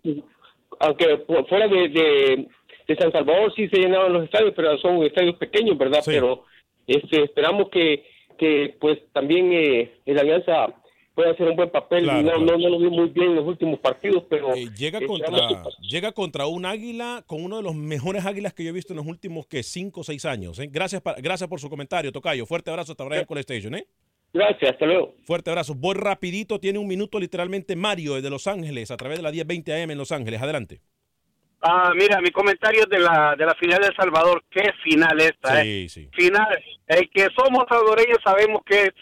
[0.80, 2.46] aunque fuera de,
[2.86, 6.00] de, San Salvador sí se llenaban los estadios, pero son estadios pequeños, ¿verdad?
[6.04, 6.44] Pero
[6.86, 8.04] este, esperamos que,
[8.38, 10.74] que pues también eh, la Alianza
[11.14, 12.06] puede hacer un buen papel.
[12.06, 14.54] no, no, lo vi muy bien en los últimos partidos, pero...
[14.54, 18.70] Eh, llega, contra, llega contra un águila con uno de los mejores águilas que yo
[18.70, 20.58] he visto en los últimos que cinco o seis años.
[20.58, 20.68] ¿eh?
[20.70, 22.46] Gracias, gracias por su comentario, Tocayo.
[22.46, 23.74] Fuerte abrazo hasta Brian Call Station.
[23.76, 23.86] ¿eh?
[24.34, 25.14] Gracias, hasta luego.
[25.22, 25.74] Fuerte abrazo.
[25.76, 29.82] Voy rapidito, tiene un minuto literalmente Mario de Los Ángeles, a través de la 1020
[29.82, 30.42] AM en Los Ángeles.
[30.42, 30.80] Adelante.
[31.62, 35.62] Ah, mira, mi comentario de la, de la final de El Salvador, qué final esta,
[35.62, 35.88] sí, ¿eh?
[35.88, 36.10] Sí.
[36.12, 36.46] Final,
[36.88, 38.92] el que somos salvadoreños sabemos que es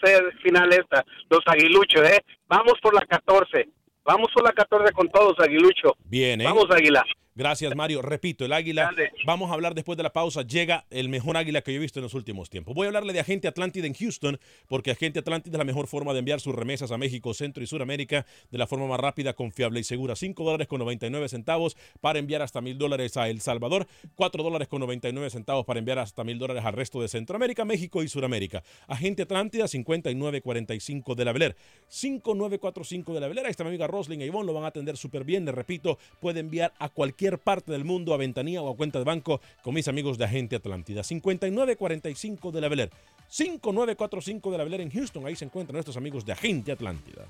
[0.41, 2.23] final esta, los aguiluchos, ¿eh?
[2.47, 3.67] Vamos por la 14,
[4.05, 5.97] vamos por la 14 con todos, aguilucho.
[6.05, 6.45] Bien, ¿eh?
[6.45, 7.03] Vamos, Águila.
[7.35, 8.03] Gracias, Mario.
[8.03, 8.91] Repito, el águila,
[9.25, 11.97] vamos a hablar después de la pausa, llega el mejor águila que yo he visto
[11.97, 12.75] en los últimos tiempos.
[12.75, 16.13] Voy a hablarle de Agente Atlántida en Houston, porque Agente Atlántida es la mejor forma
[16.13, 19.79] de enviar sus remesas a México, Centro y Suramérica de la forma más rápida, confiable
[19.79, 20.15] y segura.
[20.15, 24.67] 5 dólares con 99 centavos para enviar hasta mil dólares a El Salvador, 4 dólares
[24.67, 28.61] con 99 centavos para enviar hasta mil dólares al resto de Centroamérica, México y Suramérica.
[28.87, 31.55] Agente Atlántida 5945 de la Beler.
[31.87, 33.45] 5945 de la Beler.
[33.45, 35.45] Ahí está mi amiga Rosling e Ivonne, lo van a atender súper bien.
[35.45, 36.89] Le repito, puede enviar a
[37.31, 40.55] parte del mundo a ventanilla o a cuenta de banco con mis amigos de Agente
[40.55, 41.03] Atlántida.
[41.03, 42.89] 5945 de la Beler.
[43.29, 45.25] 5945 de la Beler en Houston.
[45.25, 47.27] Ahí se encuentran nuestros amigos de Agente Atlántida.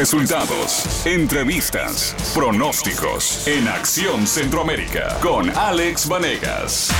[0.00, 6.90] Resultados, entrevistas, pronósticos en Acción Centroamérica con Alex Vanegas.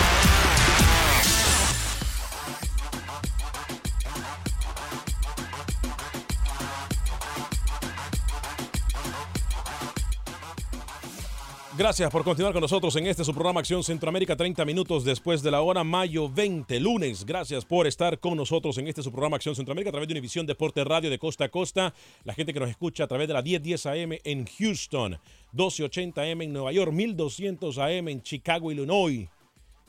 [11.90, 15.50] Gracias por continuar con nosotros en este su programa Acción Centroamérica, 30 minutos después de
[15.50, 17.26] la hora, mayo 20, lunes.
[17.26, 20.46] Gracias por estar con nosotros en este su programa Acción Centroamérica a través de Univisión
[20.46, 21.92] Deporte Radio de costa a costa.
[22.22, 25.18] La gente que nos escucha a través de la 1010 AM en Houston,
[25.50, 29.28] 1280 AM en Nueva York, 1200 AM en Chicago, Illinois.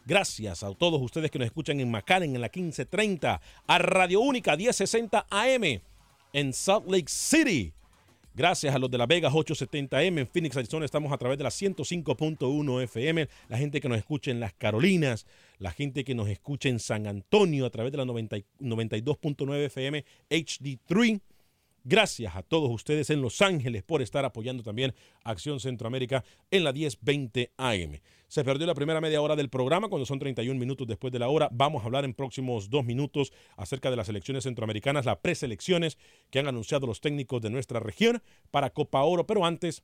[0.04, 4.58] Gracias a todos ustedes que nos escuchan en McAllen en la 1530, a Radio Única
[4.58, 5.82] 1060 AM
[6.34, 7.74] en Salt Lake City.
[8.34, 10.86] Gracias a los de La Vegas 870M en Phoenix, Arizona.
[10.86, 13.28] Estamos a través de la 105.1 FM.
[13.50, 15.28] La gente que nos escucha en las Carolinas,
[15.60, 21.20] la gente que nos escucha en San Antonio a través de la 92.9 FM HD3.
[21.84, 24.94] Gracias a todos ustedes en Los Ángeles por estar apoyando también
[25.26, 28.00] Acción Centroamérica en la 1020 AM.
[28.32, 31.28] Se perdió la primera media hora del programa cuando son 31 minutos después de la
[31.28, 31.50] hora.
[31.52, 35.98] Vamos a hablar en próximos dos minutos acerca de las elecciones centroamericanas, las preselecciones
[36.30, 39.28] que han anunciado los técnicos de nuestra región para Copa Oro.
[39.28, 39.84] Pero antes,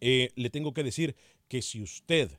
[0.00, 1.14] eh, le tengo que decir
[1.46, 2.32] que si usted,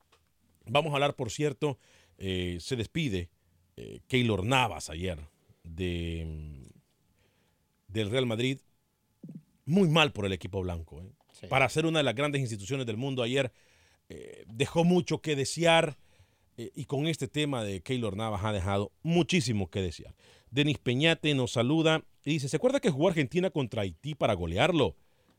[0.68, 1.78] Vamos a hablar, por cierto,
[2.18, 3.30] eh, se despide
[3.76, 5.18] eh, Keylor Navas ayer
[5.62, 6.70] de,
[7.88, 8.60] del Real Madrid.
[9.64, 11.02] Muy mal por el equipo blanco.
[11.02, 11.48] ¿eh?
[11.48, 13.52] Para ser una de las grandes instituciones del mundo ayer,
[14.46, 15.98] dejó mucho que desear
[16.56, 20.14] y con este tema de Keylor Navas ha dejado muchísimo que desear.
[20.50, 24.96] Denis Peñate nos saluda y dice, ¿se acuerda que jugó Argentina contra Haití para golearlo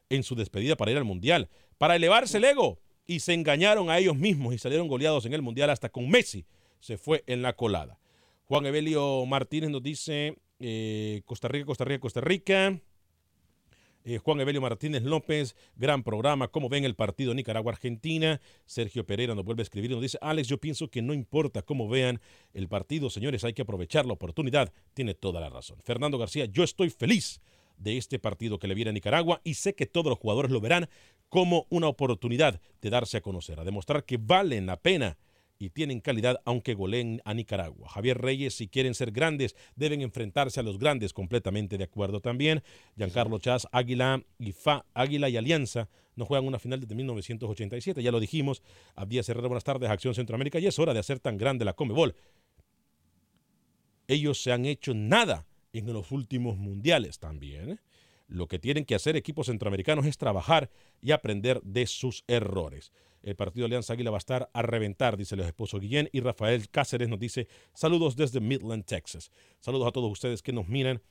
[0.09, 1.49] en su despedida para ir al Mundial?
[1.77, 5.41] Para elevarse el ego y se engañaron a ellos mismos y salieron goleados en el
[5.41, 6.45] Mundial hasta con Messi
[6.79, 7.99] se fue en la colada.
[8.47, 12.79] Juan Evelio Martínez nos dice eh, Costa Rica, Costa Rica, Costa Rica.
[14.05, 16.47] Eh, Juan Evelio Martínez López, gran programa.
[16.47, 18.39] ¿Cómo ven el partido Nicaragua-Argentina?
[18.65, 21.61] Sergio Pereira nos vuelve a escribir y nos dice, Alex, yo pienso que no importa
[21.61, 22.21] cómo vean
[22.53, 24.71] el partido, señores, hay que aprovechar la oportunidad.
[24.93, 25.81] Tiene toda la razón.
[25.83, 27.41] Fernando García, yo estoy feliz
[27.75, 30.61] de este partido que le viene a Nicaragua y sé que todos los jugadores lo
[30.61, 30.87] verán
[31.27, 35.17] como una oportunidad de darse a conocer, a demostrar que valen la pena
[35.59, 37.89] y tienen calidad aunque goleen a Nicaragua.
[37.89, 42.63] Javier Reyes, si quieren ser grandes, deben enfrentarse a los grandes, completamente de acuerdo también.
[42.95, 44.53] Giancarlo Chaz, Águila y
[44.93, 48.63] Águila y Alianza no juegan una final desde 1987, ya lo dijimos.
[48.95, 52.15] Abdías Herrera, buenas tardes, Acción Centroamérica, y es hora de hacer tan grande la Comebol.
[54.07, 57.79] Ellos se han hecho nada en los últimos mundiales también.
[58.27, 60.69] Lo que tienen que hacer equipos centroamericanos es trabajar
[61.01, 62.91] y aprender de sus errores.
[63.23, 66.09] El partido Alianza Águila va a estar a reventar, dice el esposo Guillén.
[66.11, 69.31] Y Rafael Cáceres nos dice, saludos desde Midland, Texas.
[69.59, 71.01] Saludos a todos ustedes que nos miran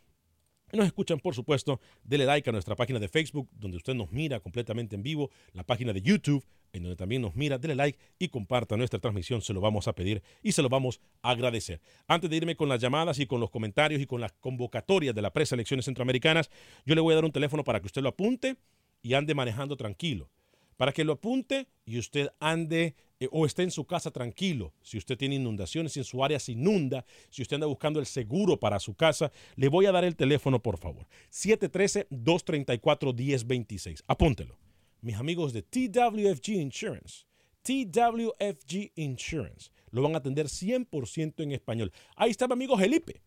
[0.72, 4.40] nos escuchan, por supuesto, dele like a nuestra página de Facebook, donde usted nos mira
[4.40, 8.28] completamente en vivo, la página de YouTube, en donde también nos mira, dele like y
[8.28, 11.80] comparta nuestra transmisión, se lo vamos a pedir y se lo vamos a agradecer.
[12.08, 15.22] Antes de irme con las llamadas y con los comentarios y con las convocatorias de
[15.22, 16.50] la preselecciones centroamericanas,
[16.84, 18.56] yo le voy a dar un teléfono para que usted lo apunte
[19.02, 20.30] y ande manejando tranquilo
[20.76, 24.74] para que lo apunte y usted ande eh, o esté en su casa tranquilo.
[24.82, 28.06] Si usted tiene inundaciones, si en su área se inunda, si usted anda buscando el
[28.06, 31.06] seguro para su casa, le voy a dar el teléfono, por favor.
[31.30, 34.02] 713-234-1026.
[34.06, 34.58] Apúntelo.
[35.00, 37.24] Mis amigos de TWFG Insurance.
[37.62, 39.70] TWFG Insurance.
[39.90, 41.90] Lo van a atender 100% en español.
[42.16, 43.22] Ahí está mi amigo Felipe.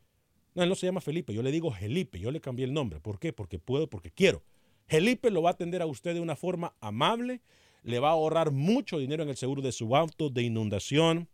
[0.55, 2.99] No, él no se llama Felipe, yo le digo Felipe, yo le cambié el nombre.
[2.99, 3.33] ¿Por qué?
[3.33, 4.43] Porque puedo, porque quiero.
[4.89, 7.41] Felipe lo va a atender a usted de una forma amable,
[7.83, 11.29] le va a ahorrar mucho dinero en el seguro de su auto, de inundación,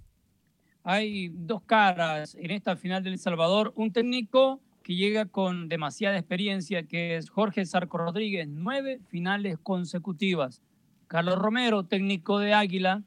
[0.84, 3.74] Hay dos caras en esta final del Salvador.
[3.76, 10.64] Un técnico que llega con demasiada experiencia, que es Jorge Sarco Rodríguez, nueve finales consecutivas.
[11.08, 13.04] Carlos Romero, técnico de Águila,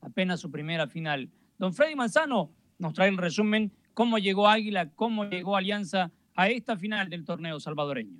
[0.00, 1.30] apenas su primera final.
[1.58, 6.76] Don Freddy Manzano nos trae el resumen cómo llegó Águila, cómo llegó Alianza a esta
[6.76, 8.18] final del torneo salvadoreño.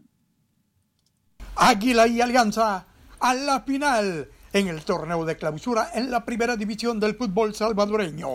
[1.57, 2.87] Águila y Alianza
[3.21, 8.29] a la final en el torneo de clausura en la primera división del fútbol salvadoreño.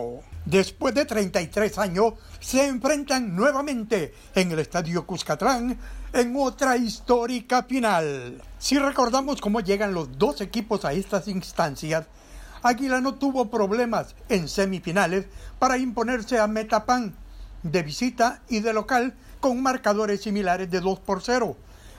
[0.44, 5.78] Después de 33 años, se enfrentan nuevamente en el Estadio Cuscatlán
[6.12, 8.42] en otra histórica final.
[8.58, 12.06] Si recordamos cómo llegan los dos equipos a estas instancias,
[12.62, 15.26] Águila no tuvo problemas en semifinales
[15.58, 17.14] para imponerse a Metapan
[17.62, 21.56] de visita y de local con marcadores similares de 2 por 0.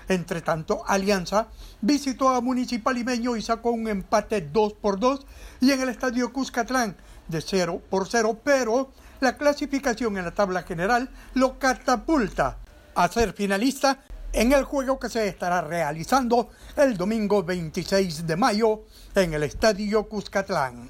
[0.07, 1.47] Entre tanto, Alianza
[1.81, 5.25] visitó a Municipal Limeño y sacó un empate 2 por 2
[5.61, 6.95] y en el estadio Cuscatlán
[7.27, 12.57] de 0 por 0, pero la clasificación en la tabla general lo catapulta
[12.95, 13.99] a ser finalista
[14.33, 20.07] en el juego que se estará realizando el domingo 26 de mayo en el Estadio
[20.07, 20.89] Cuscatlán.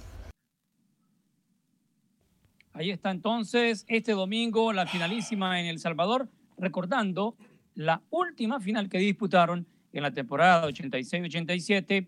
[2.73, 7.35] Ahí está entonces este domingo la finalísima en El Salvador, recordando
[7.75, 12.07] la última final que disputaron en la temporada 86-87.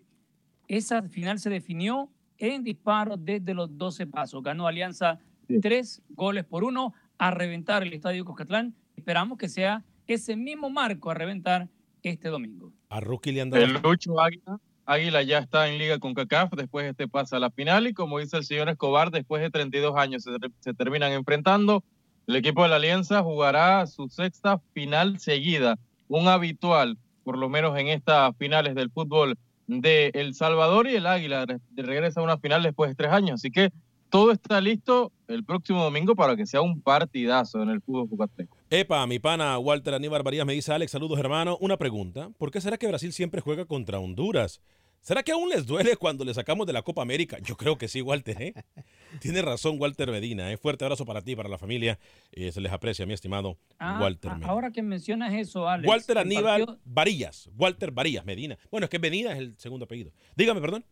[0.68, 4.42] Esa final se definió en disparo desde los 12 pasos.
[4.42, 5.18] Ganó Alianza
[5.60, 8.74] tres goles por uno a reventar el Estadio Cuscatlán.
[8.96, 11.68] Esperamos que sea ese mismo marco a reventar
[12.02, 12.72] este domingo.
[12.90, 17.08] A Rookie le El Lucho Águila, Águila ya está en liga con CACAF, después este
[17.08, 20.30] pasa a la final y como dice el señor Escobar, después de 32 años se,
[20.60, 21.82] se terminan enfrentando.
[22.26, 27.78] El equipo de la Alianza jugará su sexta final seguida, un habitual, por lo menos
[27.78, 29.36] en estas finales del fútbol
[29.66, 33.40] de El Salvador y el Águila regresa a una final después de tres años.
[33.40, 33.70] Así que
[34.10, 38.53] todo está listo el próximo domingo para que sea un partidazo en el fútbol jucateco.
[38.70, 41.58] Epa, mi pana Walter Aníbal Varías me dice, Alex, saludos hermano.
[41.60, 44.60] Una pregunta, ¿por qué será que Brasil siempre juega contra Honduras?
[45.00, 47.36] ¿Será que aún les duele cuando le sacamos de la Copa América?
[47.42, 48.40] Yo creo que sí, Walter.
[48.40, 48.54] ¿eh?
[49.20, 50.50] Tiene razón Walter Medina.
[50.50, 50.56] ¿eh?
[50.56, 51.98] Fuerte abrazo para ti, para la familia.
[52.32, 54.48] Eh, se les aprecia, mi estimado ah, Walter Medina.
[54.48, 55.86] Ahora que mencionas eso, Alex.
[55.86, 57.50] Walter Aníbal Varías.
[57.54, 58.56] Walter Varías Medina.
[58.70, 60.10] Bueno, es que Medina es el segundo apellido.
[60.36, 60.86] Dígame, perdón.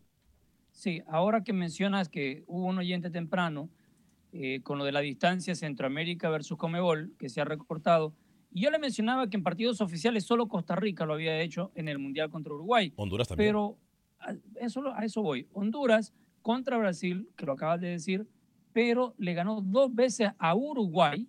[0.73, 3.71] Sí, ahora que mencionas que hubo un oyente temprano
[4.33, 8.15] eh, con lo de la distancia Centroamérica versus Comebol, que se ha recortado,
[8.55, 11.89] y yo le mencionaba que en partidos oficiales solo Costa Rica lo había hecho en
[11.89, 12.93] el Mundial contra Uruguay.
[12.97, 13.49] Honduras también.
[13.49, 13.79] Pero
[14.21, 15.47] a eso, a eso voy.
[15.53, 18.27] Honduras contra Brasil, que lo acabas de decir,
[18.73, 21.29] pero le ganó dos veces a Uruguay,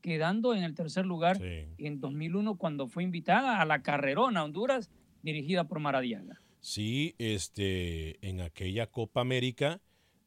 [0.00, 4.90] quedando en el tercer lugar en 2001 cuando fue invitada a la carrerona Honduras
[5.22, 6.40] dirigida por Maradiaga.
[6.60, 9.80] Sí, este, en aquella Copa América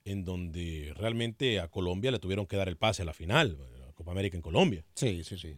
[0.06, 3.92] en donde realmente a Colombia le tuvieron que dar el pase a la final, la
[3.94, 4.86] Copa América en Colombia.
[4.94, 5.56] Sí, sí, sí.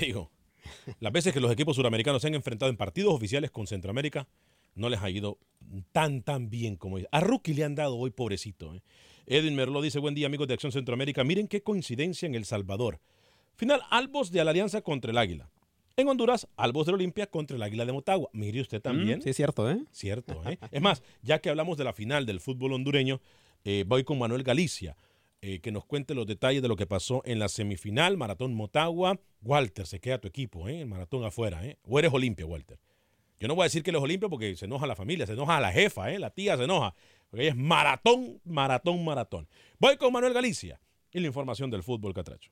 [0.00, 0.30] Digo,
[1.00, 4.28] las veces que los equipos suramericanos se han enfrentado en partidos oficiales con Centroamérica,
[4.76, 5.38] no les ha ido
[5.92, 8.74] tan, tan bien como A Rookie le han dado hoy, pobrecito.
[8.74, 8.82] ¿eh?
[9.26, 11.24] Edwin Merlo dice, buen día amigos de Acción Centroamérica.
[11.24, 13.00] Miren qué coincidencia en El Salvador.
[13.56, 15.48] Final, Albos de la Alianza contra el Águila.
[15.96, 18.28] En Honduras, Albos de la Olimpia contra el Águila de Motagua.
[18.32, 19.20] Mire usted también.
[19.20, 19.84] Mm, sí, es cierto, ¿eh?
[19.92, 20.58] Cierto, ¿eh?
[20.72, 23.20] es más, ya que hablamos de la final del fútbol hondureño,
[23.64, 24.96] eh, voy con Manuel Galicia,
[25.40, 29.20] eh, que nos cuente los detalles de lo que pasó en la semifinal, Maratón Motagua.
[29.42, 30.80] Walter, se queda tu equipo, ¿eh?
[30.80, 31.78] El maratón afuera, ¿eh?
[31.82, 32.78] O eres Olimpia, Walter.
[33.38, 35.60] Yo no voy a decir que los Olimpia porque se enoja la familia, se enoja
[35.60, 36.18] la jefa, ¿eh?
[36.18, 36.94] La tía se enoja.
[37.28, 39.48] Porque es maratón, maratón, maratón.
[39.78, 40.80] Voy con Manuel Galicia
[41.12, 42.50] y la información del fútbol catracho.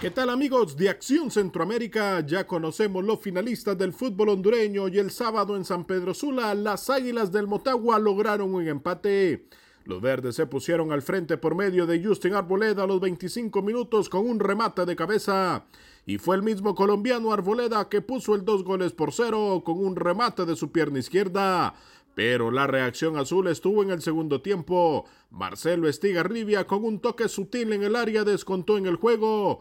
[0.00, 2.20] ¿Qué tal amigos de Acción Centroamérica?
[2.20, 6.90] Ya conocemos los finalistas del fútbol hondureño y el sábado en San Pedro Sula las
[6.90, 9.48] Águilas del Motagua lograron un empate.
[9.86, 14.10] Los verdes se pusieron al frente por medio de Justin Arboleda a los 25 minutos
[14.10, 15.64] con un remate de cabeza.
[16.04, 19.96] Y fue el mismo colombiano Arboleda que puso el dos goles por cero con un
[19.96, 21.74] remate de su pierna izquierda.
[22.16, 25.04] Pero la reacción azul estuvo en el segundo tiempo.
[25.28, 29.60] Marcelo Estigarribia con un toque sutil en el área descontó en el juego.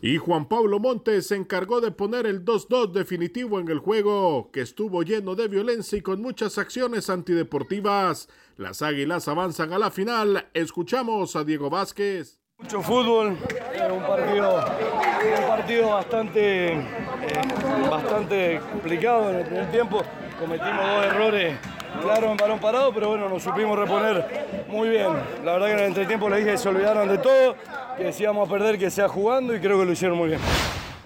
[0.00, 4.60] Y Juan Pablo Montes se encargó de poner el 2-2 definitivo en el juego, que
[4.60, 8.28] estuvo lleno de violencia y con muchas acciones antideportivas.
[8.56, 10.46] Las Águilas avanzan a la final.
[10.54, 12.38] Escuchamos a Diego Vázquez.
[12.58, 14.64] Mucho fútbol, un partido,
[15.40, 16.82] un partido bastante, eh,
[17.90, 20.02] bastante complicado en el primer tiempo.
[20.38, 21.58] Cometimos dos errores
[22.00, 25.08] claro en balón parado, pero bueno, nos supimos reponer muy bien.
[25.44, 27.56] La verdad que en el entretiempo les dije que se olvidaron de todo,
[27.96, 30.40] que decíamos a perder, que sea jugando y creo que lo hicieron muy bien.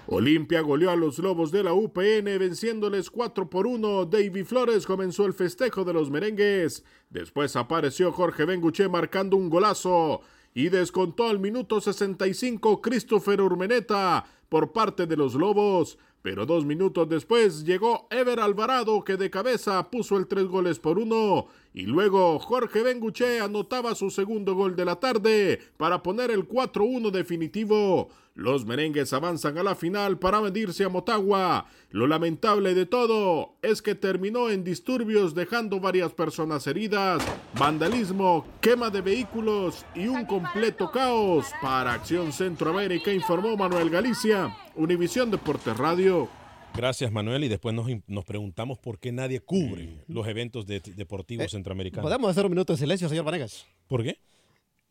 [0.07, 4.05] Olimpia goleó a los Lobos de la UPN venciéndoles 4 por 1.
[4.05, 6.83] David Flores comenzó el festejo de los merengues.
[7.09, 10.19] Después apareció Jorge Benguche marcando un golazo
[10.53, 15.97] y descontó al minuto 65 Christopher Urmeneta por parte de los Lobos.
[16.21, 20.99] Pero dos minutos después llegó Ever Alvarado que de cabeza puso el tres goles por
[20.99, 26.47] uno y luego Jorge Benguche anotaba su segundo gol de la tarde para poner el
[26.47, 28.09] 4-1 definitivo.
[28.33, 31.65] Los merengues avanzan a la final para medirse a Motagua.
[31.89, 37.21] Lo lamentable de todo es que terminó en disturbios dejando varias personas heridas,
[37.57, 41.47] vandalismo, quema de vehículos y un completo caos.
[41.61, 46.29] Para Acción Centroamérica informó Manuel Galicia, Univisión Deportes Radio.
[46.73, 47.43] Gracias, Manuel.
[47.43, 52.03] Y después nos, preguntamos por qué nadie cubre los eventos deportivos eh, centroamericanos.
[52.03, 53.65] ¿Podemos hacer un minuto de silencio, señor Vanegas?
[53.87, 54.17] ¿Por qué?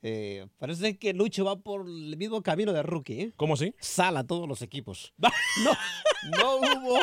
[0.03, 3.21] Eh, parece que Lucho va por el mismo camino de rookie.
[3.21, 3.33] ¿eh?
[3.37, 3.75] ¿Cómo así?
[3.79, 5.13] Sala todos los equipos.
[5.19, 5.73] no,
[6.39, 6.99] no hubo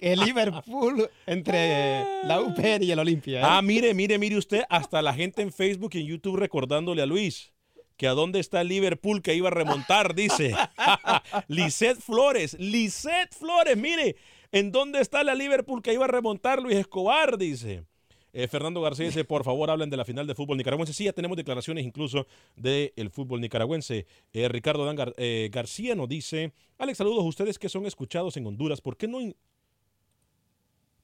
[0.00, 3.40] el Liverpool entre la UPR y el Olimpia.
[3.40, 3.44] ¿eh?
[3.44, 7.06] Ah, mire, mire, mire usted, hasta la gente en Facebook y en YouTube recordándole a
[7.06, 7.53] Luis
[7.96, 10.54] que a dónde está Liverpool que iba a remontar, dice.
[11.48, 14.16] Lisette Flores, Lisette Flores, mire,
[14.52, 17.38] ¿en dónde está la Liverpool que iba a remontar Luis Escobar?
[17.38, 17.84] Dice.
[18.36, 20.92] Eh, Fernando García dice, por favor, hablen de la final de fútbol nicaragüense.
[20.92, 22.26] Sí, ya tenemos declaraciones incluso
[22.56, 24.06] del fútbol nicaragüense.
[24.32, 28.80] Eh, Ricardo Dan eh, García nos dice, Alex, saludos ustedes que son escuchados en Honduras.
[28.80, 29.20] ¿Por qué no...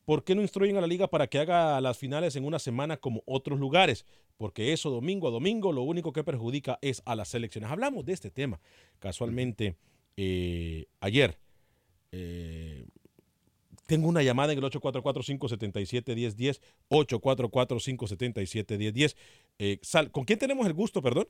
[0.04, 2.96] ¿Por qué no instruyen a la liga para que haga las finales en una semana
[2.96, 4.06] como otros lugares?
[4.36, 7.70] Porque eso domingo a domingo lo único que perjudica es a las selecciones.
[7.70, 8.60] Hablamos de este tema
[8.98, 9.76] casualmente
[11.00, 11.38] ayer.
[13.90, 19.16] Tengo una llamada en el 844-577-1010, 844-577-1010.
[19.58, 19.80] Eh,
[20.12, 21.26] ¿Con quién tenemos el gusto, perdón?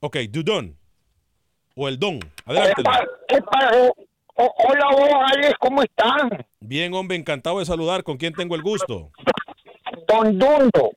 [0.00, 0.76] Ok, Dudon.
[1.74, 2.20] O el Don.
[2.44, 2.82] Adelante.
[3.28, 3.40] ¿Qué
[4.34, 6.46] hola, hola, Alex, ¿cómo están?
[6.60, 8.02] Bien, hombre, encantado de saludar.
[8.02, 9.10] ¿Con quién tengo el gusto?
[10.06, 10.90] Don Dundo.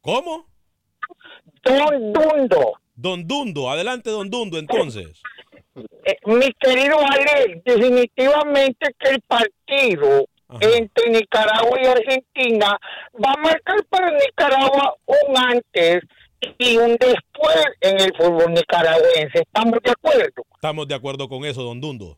[0.00, 0.46] ¿Cómo?
[1.62, 2.72] Don Dundo.
[2.94, 3.70] Don Dundo.
[3.70, 5.22] Adelante, Don Dundo, entonces.
[6.04, 10.26] Eh, mi querido Ale, definitivamente que el partido
[10.60, 12.78] entre Nicaragua y Argentina
[13.14, 16.04] va a marcar para Nicaragua un antes
[16.58, 19.40] y un después en el fútbol nicaragüense.
[19.40, 20.42] ¿Estamos de acuerdo?
[20.54, 22.16] Estamos de acuerdo con eso, don Dundo.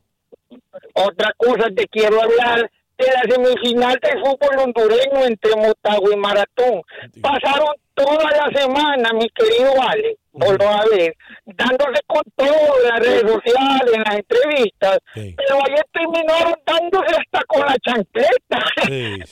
[0.94, 6.82] Otra cosa te quiero hablar de la semifinal del fútbol hondureño entre Motagua y Maratón.
[7.22, 13.00] Pasaron toda la semana, mi querido Ale, volvió a ver, dándose con todo en las
[13.00, 18.58] redes sociales, en las entrevistas, pero ayer terminaron dándose hasta con la chancleta,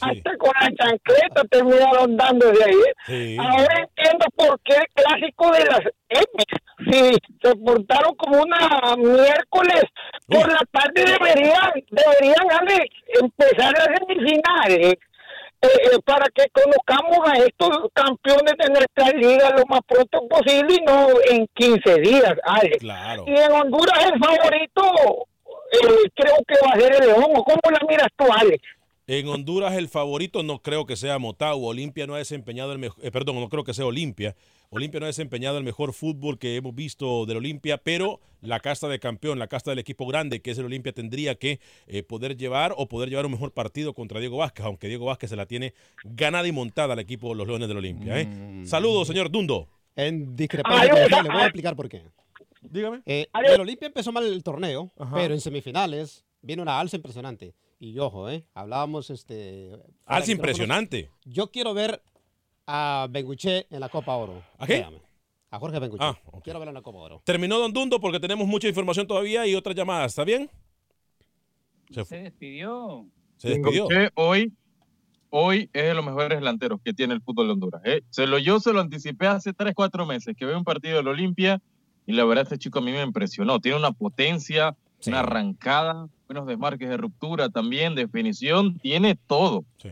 [0.00, 3.36] hasta con la chancleta terminaron dándose ahí.
[3.38, 6.44] Ahora entiendo por qué el clásico de las M,
[6.90, 9.84] si se portaron como una miércoles
[10.26, 12.88] por la tarde deberían, deberían Ale,
[13.20, 14.94] empezar las semifinales
[15.62, 20.74] eh, eh, para que conozcamos a estos campeones de nuestra liga lo más pronto posible
[20.74, 22.76] y no en 15 días, Ale.
[23.26, 25.26] Y en Honduras el favorito
[25.72, 27.32] eh, creo que va a ser el León.
[27.32, 28.62] ¿Cómo la miras tú, Alex?
[29.08, 31.68] En Honduras el favorito no creo que sea Motagua.
[31.68, 34.34] Olimpia no ha desempeñado el mejor, eh, perdón, no creo que sea Olimpia.
[34.70, 38.88] Olimpia no ha desempeñado el mejor fútbol que hemos visto del Olimpia, pero la casta
[38.88, 42.36] de campeón, la casta del equipo grande que es el Olimpia tendría que eh, poder
[42.36, 45.46] llevar o poder llevar un mejor partido contra Diego Vázquez, aunque Diego Vázquez se la
[45.46, 48.20] tiene ganada y montada al equipo de los Leones del Olimpia.
[48.20, 48.26] ¿eh?
[48.26, 48.66] Mm.
[48.66, 49.68] Saludos, señor Dundo.
[49.94, 52.02] En discrepancia, le voy a explicar por qué.
[52.60, 53.02] Dígame.
[53.06, 57.54] el Olimpia empezó mal el torneo, pero en semifinales viene una alza impresionante.
[57.78, 58.44] Y ojo, ¿eh?
[58.54, 59.72] Hablábamos, este...
[60.06, 61.10] Alza impresionante.
[61.24, 62.02] Yo quiero ver
[62.66, 64.42] a Benguche en la Copa Oro.
[64.58, 64.86] ¿A qué?
[65.50, 66.04] A Jorge Benguche.
[66.04, 67.22] Ah, Quiero verlo en la Copa Oro.
[67.24, 70.12] Terminó Don Dundo porque tenemos mucha información todavía y otras llamadas.
[70.12, 70.50] ¿Está bien?
[71.90, 73.06] Se, despidió.
[73.36, 73.86] Se despidió.
[74.14, 74.52] hoy,
[75.30, 77.82] hoy es de los mejores delanteros que tiene el fútbol de Honduras.
[77.84, 78.02] ¿eh?
[78.10, 81.08] Se lo, yo se lo anticipé hace 3, 4 meses que veo un partido del
[81.08, 81.62] Olimpia
[82.06, 83.60] y la verdad este chico a mí me impresionó.
[83.60, 89.64] Tiene una potencia, una arrancada, buenos desmarques de ruptura también, definición, tiene todo.
[89.78, 89.90] Sí,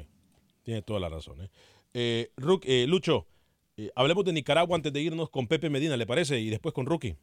[0.65, 1.43] tiene toda la razón.
[1.43, 1.51] ¿eh?
[1.97, 2.33] Eh,
[2.65, 3.29] eh, Lucho,
[3.95, 6.41] hablemos de Nicaragua antes de irnos con Pepe Medina, ¿le parece?
[6.41, 7.17] Y después con Rookie.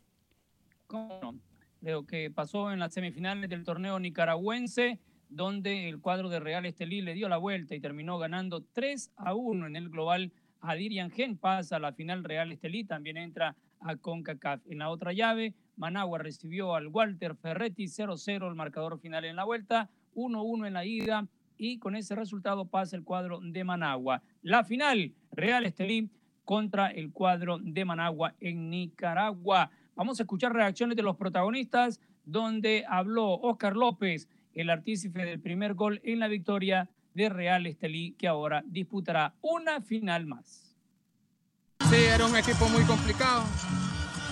[0.87, 1.35] ¿Cómo
[1.81, 4.97] De lo que pasó en las semifinales del torneo nicaragüense,
[5.27, 9.33] donde el cuadro de Real Estelí le dio la vuelta y terminó ganando 3 a
[9.33, 10.31] 1 en el global.
[10.61, 14.61] Adirian Gen pasa a la final Real Estelí, también entra a CONCACAF.
[14.69, 19.43] En la otra llave, Managua recibió al Walter Ferretti 0-0 el marcador final en la
[19.43, 21.27] vuelta, 1-1 en la ida
[21.61, 24.23] y con ese resultado pasa el cuadro de Managua.
[24.41, 26.09] La final, Real Estelí
[26.43, 29.69] contra el cuadro de Managua en Nicaragua.
[29.95, 35.75] Vamos a escuchar reacciones de los protagonistas, donde habló Oscar López, el artífice del primer
[35.75, 40.75] gol en la victoria de Real Estelí, que ahora disputará una final más.
[41.91, 43.43] Sí, era un equipo muy complicado,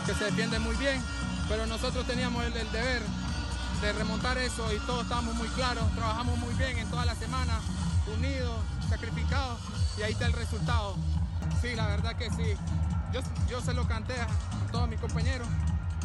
[0.08, 1.00] que se defiende muy bien,
[1.48, 3.04] pero nosotros teníamos el, deber
[3.82, 7.60] de remontar eso y todos estábamos muy claros, trabajamos muy bien en toda la semana,
[8.18, 8.60] unidos,
[8.90, 9.60] sacrificados
[9.98, 10.96] y ahí está el resultado.
[11.62, 12.56] Sí, la verdad que sí.
[13.14, 14.28] Yo, yo se lo canté a
[14.72, 15.48] todos mis compañeros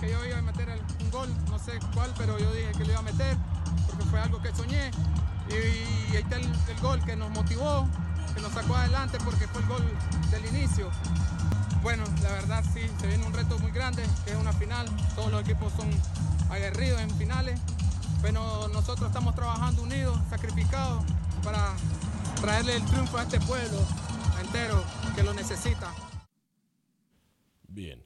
[0.01, 0.69] que yo iba a meter
[1.01, 3.37] un gol, no sé cuál, pero yo dije que lo iba a meter
[3.89, 4.91] porque fue algo que soñé
[5.49, 7.89] y, ahí está el gol que nos motivó,
[8.35, 9.85] que nos sacó adelante porque fue el gol
[10.31, 10.91] del inicio.
[11.85, 14.87] Bueno, la verdad sí, se viene un reto muy grande, que es una final.
[15.15, 15.91] Todos los equipos son
[16.51, 17.61] aguerridos en finales,
[18.23, 21.05] pero nosotros estamos trabajando unidos, sacrificados,
[21.45, 21.77] para
[22.41, 23.79] traerle el triunfo a este pueblo
[24.41, 24.83] entero
[25.15, 25.95] que lo necesita.
[27.69, 28.03] Bien.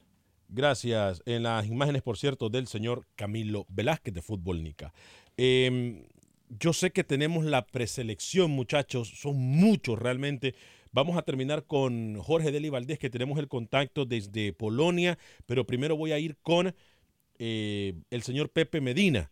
[0.49, 1.23] Gracias.
[1.25, 4.91] En las imágenes, por cierto, del señor Camilo Velázquez de Fútbol Nica.
[5.37, 6.03] Em,
[6.49, 10.53] yo sé que tenemos la preselección, muchachos, son muchos realmente.
[10.91, 15.95] Vamos a terminar con Jorge Deli Valdés, que tenemos el contacto desde Polonia, pero primero
[15.95, 16.73] voy a ir con
[17.37, 19.29] eh, el señor Pepe Medina.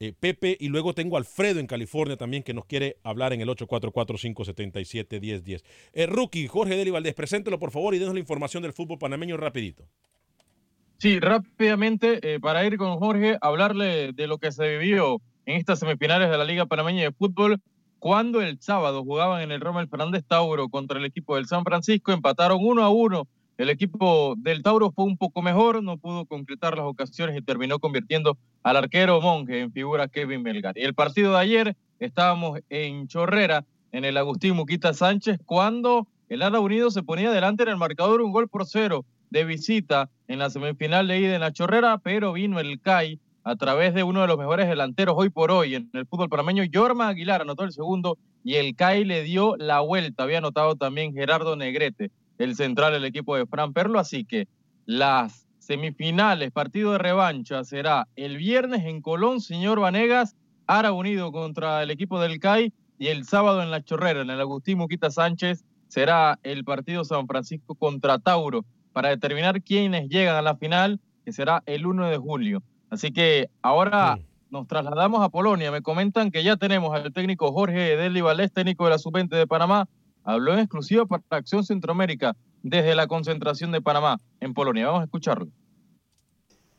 [0.00, 3.40] Eh, Pepe, y luego tengo a Alfredo en California también que nos quiere hablar en
[3.40, 5.64] el 844-577-1010.
[5.92, 9.36] Eh, rookie, Jorge Deli Valdés, preséntelo por favor y denos la información del fútbol panameño
[9.36, 9.88] rapidito.
[10.98, 16.28] Sí, rápidamente, para ir con Jorge, hablarle de lo que se vivió en estas semifinales
[16.28, 17.62] de la Liga Panameña de Fútbol,
[17.98, 22.12] cuando el sábado jugaban en el Rommel Fernández Tauro contra el equipo del San Francisco,
[22.12, 23.26] empataron uno a uno.
[23.56, 27.80] El equipo del Tauro fue un poco mejor, no pudo concretar las ocasiones y terminó
[27.80, 30.78] convirtiendo al arquero Monge en figura Kevin Melgar.
[30.78, 36.42] Y el partido de ayer estábamos en Chorrera, en el Agustín Muquita Sánchez, cuando el
[36.42, 40.38] Ara Unido se ponía delante en el marcador un gol por cero de visita en
[40.38, 44.20] la semifinal de ida en la Chorrera, pero vino el CAI a través de uno
[44.20, 46.64] de los mejores delanteros hoy por hoy en el fútbol panameño.
[46.64, 50.24] Yorma Aguilar anotó el segundo y el CAI le dio la vuelta.
[50.24, 53.98] Había anotado también Gerardo Negrete, el central del equipo de Fran Perlo.
[53.98, 54.48] Así que
[54.86, 60.36] las semifinales, partido de revancha, será el viernes en Colón, señor Vanegas,
[60.66, 64.40] Ara Unido contra el equipo del CAI y el sábado en La Chorrera, en el
[64.40, 70.42] Agustín Muquita Sánchez, será el partido San Francisco contra Tauro para determinar quiénes llegan a
[70.42, 72.62] la final, que será el 1 de julio.
[72.90, 74.18] Así que ahora
[74.50, 75.70] nos trasladamos a Polonia.
[75.70, 79.46] Me comentan que ya tenemos al técnico Jorge Deli Valés, técnico de la sub-20 de
[79.46, 79.88] Panamá.
[80.24, 84.86] Habló en exclusiva para Acción Centroamérica desde la concentración de Panamá en Polonia.
[84.86, 85.48] Vamos a escucharlo.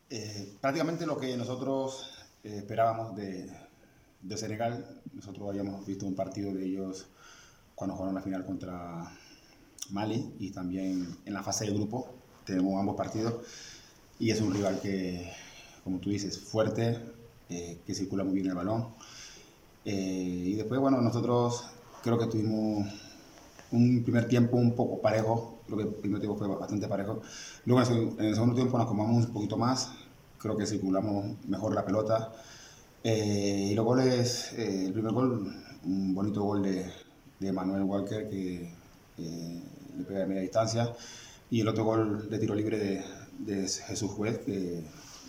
[0.10, 3.50] Eh, prácticamente lo que nosotros eh, esperábamos de,
[4.22, 7.08] de, Senegal, nosotros habíamos visto un partido de ellos
[7.76, 9.12] cuando jugaron la final contra
[9.92, 13.46] Mali y también en la fase de grupo tenemos ambos partidos
[14.18, 15.32] y es un rival que
[15.84, 17.00] como tú dices, fuerte,
[17.50, 18.88] eh, que circula muy bien el balón.
[19.86, 21.64] Eh, y después, bueno, nosotros
[22.04, 22.88] creo que tuvimos
[23.72, 27.22] un primer tiempo un poco parejo, creo que el primer tiempo fue bastante parejo.
[27.66, 29.92] Luego en el, segundo tiempo nos comamos un poquito más,
[30.38, 32.34] creo que circulamos mejor la pelota.
[33.04, 35.54] y los goles, el primer gol,
[35.86, 36.92] un bonito gol de,
[37.40, 38.74] de Manuel Walker que
[39.18, 40.94] le pega de media distancia.
[41.52, 43.04] Y el otro gol de tiro libre de,
[43.40, 44.84] de Jesús Juez, que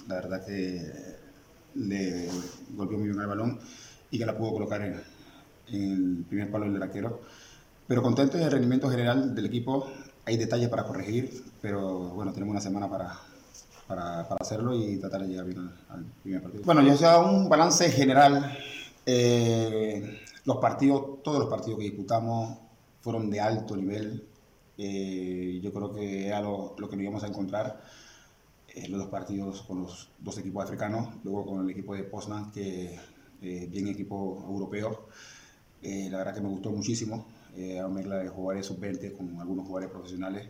[0.08, 1.20] la verdad que
[1.74, 2.28] le
[2.74, 3.58] golpeó muy bien el balón
[4.10, 5.00] y que la pudo colocar en,
[5.72, 7.20] el primer palo del arquero.
[7.86, 9.90] Pero contento del rendimiento general del equipo.
[10.24, 13.18] Hay detalles para corregir, pero bueno, tenemos una semana para,
[13.86, 16.64] para, para hacerlo y tratar de llegar bien al, primer partido.
[16.64, 18.56] Bueno, yo sea un balance general.
[19.06, 22.58] Eh, los partidos, todos los partidos que disputamos
[23.00, 24.24] fueron de alto nivel.
[24.76, 27.99] Eh, yo creo que era lo, lo, que nos íbamos a encontrar en
[28.74, 32.50] eh, los dos partidos con los dos equipos africanos, luego con el equipo de Poznan,
[32.52, 32.98] que
[33.42, 35.06] eh, bien equipo europeo.
[35.82, 39.66] Eh, la verdad que me gustó muchísimo, eh, una mezcla de jugadores sub-20 con algunos
[39.66, 40.48] jugadores profesionales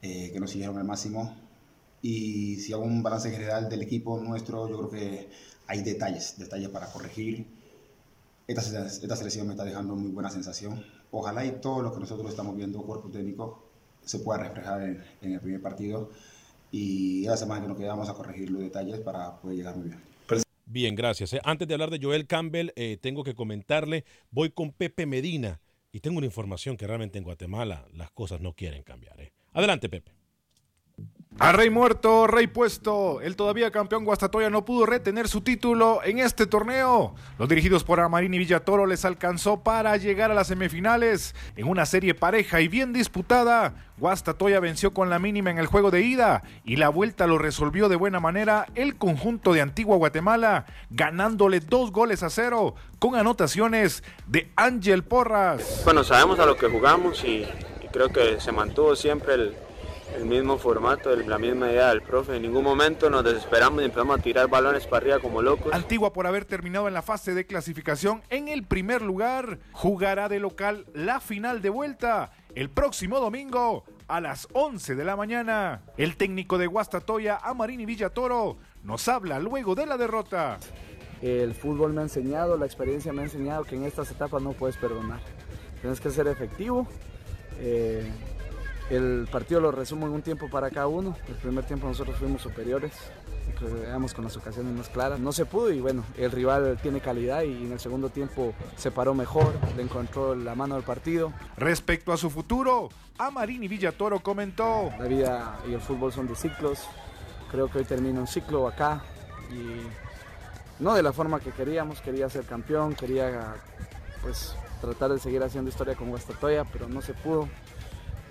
[0.00, 1.34] que nos siguieron al máximo.
[2.02, 5.28] Y si hago un balance general del equipo nuestro, yo creo que
[5.66, 7.44] hay detalles, detalles para corregir.
[8.46, 10.84] Esta, esta selección me está dejando muy buena sensación.
[11.10, 13.64] Ojalá y todo lo que nosotros estamos viendo, cuerpo técnico,
[14.04, 16.10] se pueda reflejar en, en el primer partido
[16.70, 20.08] y esa semana que nos quedamos a corregir los detalles para poder llegar muy bien.
[20.70, 21.32] Bien, gracias.
[21.32, 21.40] Eh.
[21.44, 25.62] Antes de hablar de Joel Campbell, eh, tengo que comentarle, voy con Pepe Medina
[25.92, 29.18] y tengo una información que realmente en Guatemala las cosas no quieren cambiar.
[29.20, 29.32] Eh.
[29.54, 30.17] Adelante, Pepe.
[31.40, 33.20] A Rey muerto, Rey puesto.
[33.20, 37.14] El todavía campeón Guastatoya no pudo retener su título en este torneo.
[37.38, 42.14] Los dirigidos por Amarini Villatoro les alcanzó para llegar a las semifinales en una serie
[42.14, 43.74] pareja y bien disputada.
[43.98, 47.88] Guastatoya venció con la mínima en el juego de ida y la vuelta lo resolvió
[47.88, 54.02] de buena manera el conjunto de Antigua Guatemala, ganándole dos goles a cero con anotaciones
[54.26, 55.82] de Ángel Porras.
[55.84, 57.46] Bueno, sabemos a lo que jugamos y
[57.92, 59.67] creo que se mantuvo siempre el
[60.16, 62.36] el mismo formato, la misma idea del profe.
[62.36, 65.72] En ningún momento nos desesperamos y empezamos a tirar balones para arriba como locos.
[65.72, 70.40] Antigua por haber terminado en la fase de clasificación en el primer lugar, jugará de
[70.40, 75.82] local la final de vuelta el próximo domingo a las 11 de la mañana.
[75.96, 80.58] El técnico de Guastatoya, Amarini Villatoro, nos habla luego de la derrota.
[81.20, 84.52] El fútbol me ha enseñado, la experiencia me ha enseñado que en estas etapas no
[84.52, 85.20] puedes perdonar.
[85.80, 86.86] Tienes que ser efectivo.
[87.60, 88.08] Eh,
[88.90, 91.16] el partido lo resumo en un tiempo para cada uno.
[91.28, 92.92] El primer tiempo nosotros fuimos superiores,
[93.58, 95.20] quedamos con las ocasiones más claras.
[95.20, 98.90] No se pudo y bueno, el rival tiene calidad y en el segundo tiempo se
[98.90, 101.32] paró mejor, le encontró la mano al partido.
[101.56, 104.90] Respecto a su futuro, Amarini Villatoro comentó.
[104.98, 106.80] La vida y el fútbol son de ciclos.
[107.50, 109.02] Creo que hoy termina un ciclo acá
[109.50, 112.00] y no de la forma que queríamos.
[112.00, 113.56] Quería ser campeón, quería
[114.22, 117.48] pues tratar de seguir haciendo historia con Guastatoya, pero no se pudo.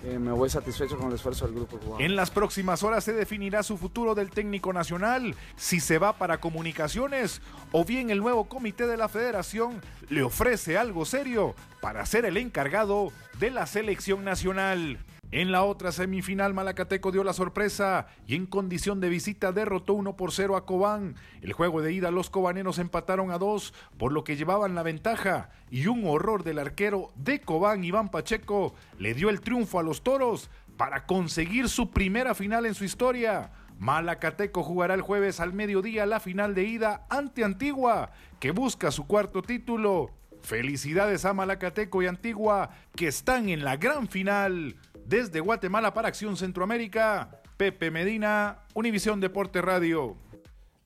[0.04, 1.98] Eh, me voy satisfecho con el esfuerzo del grupo.
[2.00, 6.40] En las próximas horas se definirá su futuro del técnico nacional, si se va para
[6.40, 7.42] comunicaciones
[7.72, 12.38] o bien el nuevo comité de la federación le ofrece algo serio para ser el
[12.38, 15.00] encargado de la selección nacional.
[15.32, 20.16] En la otra semifinal, Malacateco dio la sorpresa y en condición de visita derrotó 1
[20.16, 21.16] por 0 a Cobán.
[21.42, 25.50] El juego de ida, los cobaneros empataron a 2, por lo que llevaban la ventaja.
[25.70, 30.02] Y un horror del arquero de Cobán, Iván Pacheco, le dio el triunfo a los
[30.02, 33.52] toros para conseguir su primera final en su historia.
[33.80, 39.06] Malacateco jugará el jueves al mediodía la final de ida ante Antigua, que busca su
[39.08, 40.12] cuarto título.
[40.42, 44.78] Felicidades a Malacateco y Antigua, que están en la gran final.
[45.08, 50.18] Desde Guatemala para Acción Centroamérica, Pepe Medina, Univisión Deporte Radio.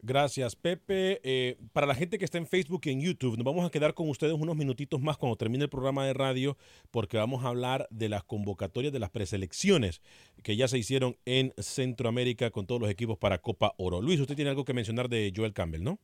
[0.04, 1.20] Gracias, Pepe.
[1.24, 3.96] Eh, para la gente que está en Facebook y en YouTube, nos vamos a quedar
[3.96, 6.56] con ustedes unos minutitos más cuando termine el programa de radio,
[6.92, 10.04] porque vamos a hablar de las convocatorias de las preselecciones
[10.44, 14.04] que ya se hicieron en Centroamérica con todos los equipos para Copa Oro.
[14.04, 15.98] Luis, usted tiene algo que mencionar de Joel Campbell, ¿no?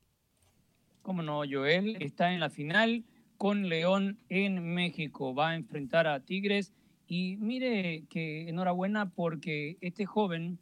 [1.03, 3.05] Cómo no, Joel está en la final
[3.37, 5.35] con León en México.
[5.35, 6.73] Va a enfrentar a Tigres
[7.07, 10.59] y mire que enhorabuena porque este joven,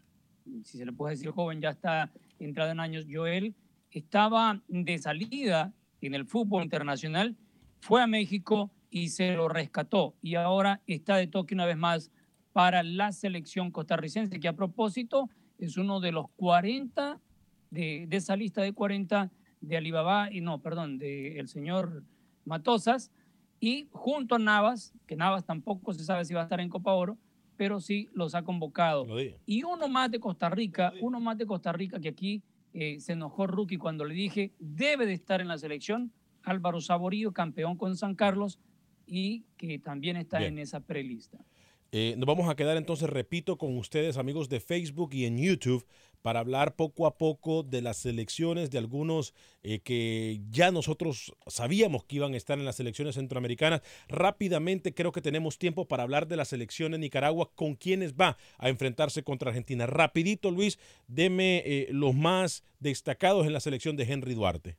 [0.63, 3.55] si se le puede decir joven, ya está entrado en años, Joel,
[3.89, 7.35] estaba de salida en el fútbol internacional,
[7.79, 10.15] fue a México y se lo rescató.
[10.21, 12.11] Y ahora está de toque una vez más
[12.53, 17.19] para la selección costarricense, que a propósito es uno de los 40
[17.71, 19.31] de, de esa lista de 40
[19.61, 22.03] de Alibaba, y no, perdón, del el señor
[22.45, 23.11] Matosas,
[23.65, 26.93] y junto a Navas, que Navas tampoco se sabe si va a estar en Copa
[26.93, 27.17] Oro,
[27.57, 29.07] pero sí los ha convocado.
[29.47, 32.43] Y uno más de Costa Rica, uno más de Costa Rica que aquí
[32.73, 36.11] eh, se enojó Rookie cuando le dije, debe de estar en la selección,
[36.43, 38.59] Álvaro Saborío, campeón con San Carlos
[39.07, 41.43] y que también está en esa prelista.
[41.91, 45.87] Eh, nos vamos a quedar entonces, repito, con ustedes amigos de Facebook y en YouTube
[46.25, 52.03] para hablar poco a poco de las selecciones de algunos eh, que ya nosotros sabíamos
[52.03, 53.83] que iban a estar en las selecciones centroamericanas.
[54.07, 58.37] Rápidamente creo que tenemos tiempo para hablar de la selección de Nicaragua, con quienes va
[58.57, 59.85] a enfrentarse contra Argentina.
[59.85, 64.77] Rapidito, Luis, deme eh, los más destacados en la selección de Henry Duarte.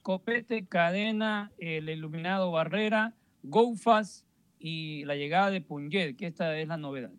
[0.00, 4.24] Copete, Cadena, el iluminado Barrera, Goufas
[4.58, 7.12] y la llegada de Punjet, que esta es la novedad.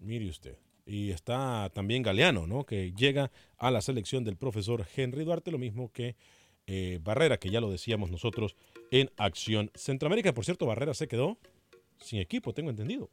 [0.00, 0.56] Mire usted.
[0.86, 2.64] Y está también Galeano, ¿no?
[2.64, 6.14] Que llega a la selección del profesor Henry Duarte, lo mismo que
[6.68, 8.56] eh, Barrera, que ya lo decíamos nosotros
[8.92, 10.32] en Acción Centroamérica.
[10.32, 11.38] Por cierto, Barrera se quedó
[11.98, 13.10] sin equipo, tengo entendido.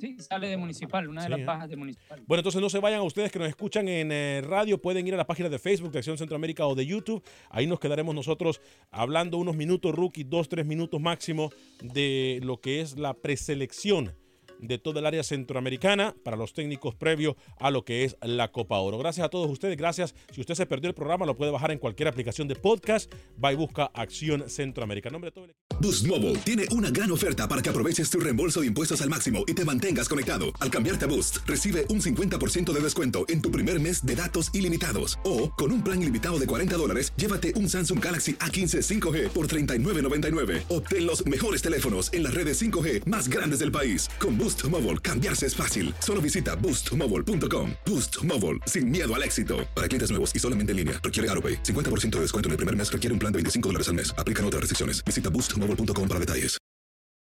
[0.00, 2.22] Sí, sale de Municipal, una de las bajas de Municipal.
[2.26, 5.14] Bueno, entonces no se vayan a ustedes que nos escuchan en eh, radio, pueden ir
[5.14, 7.22] a la página de Facebook de Acción Centroamérica o de YouTube.
[7.50, 11.50] Ahí nos quedaremos nosotros hablando unos minutos, rookie, dos, tres minutos máximo
[11.82, 14.14] de lo que es la preselección
[14.60, 18.78] de toda el área centroamericana para los técnicos previo a lo que es la Copa
[18.78, 18.98] Oro.
[18.98, 20.14] Gracias a todos ustedes, gracias.
[20.32, 23.12] Si usted se perdió el programa, lo puede bajar en cualquier aplicación de podcast.
[23.42, 25.10] Va y busca Acción Centroamérica.
[25.10, 25.54] Nombre de todo el...
[25.80, 29.44] Boost Mobile tiene una gran oferta para que aproveches tu reembolso de impuestos al máximo
[29.46, 30.46] y te mantengas conectado.
[30.58, 34.50] Al cambiarte a Boost, recibe un 50% de descuento en tu primer mes de datos
[34.54, 35.18] ilimitados.
[35.24, 39.48] O, con un plan ilimitado de 40 dólares, llévate un Samsung Galaxy A15 5G por
[39.48, 40.64] $39.99.
[40.68, 44.08] Obtén los mejores teléfonos en las redes 5G más grandes del país.
[44.18, 45.92] Con Boost Mobile, cambiarse es fácil.
[45.98, 47.72] Solo visita boostmobile.com.
[47.84, 49.66] Boost Mobile, sin miedo al éxito.
[49.74, 51.64] Para clientes nuevos y solamente en línea, requiere AroPay.
[51.64, 54.14] 50% de descuento en el primer mes requiere un plan de 25 dólares al mes.
[54.16, 55.04] Aplican otras restricciones.
[55.04, 56.58] Visita boostmobile.com para detalles.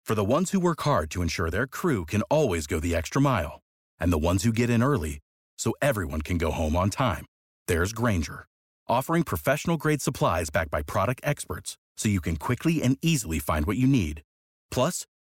[0.05, 3.20] For the ones who work hard to ensure their crew can always go the extra
[3.20, 3.61] mile,
[3.99, 5.18] and the ones who get in early
[5.57, 7.26] so everyone can go home on time,
[7.68, 8.45] there's Granger,
[8.88, 13.65] offering professional grade supplies backed by product experts so you can quickly and easily find
[13.65, 14.22] what you need.
[14.72, 15.05] Plus,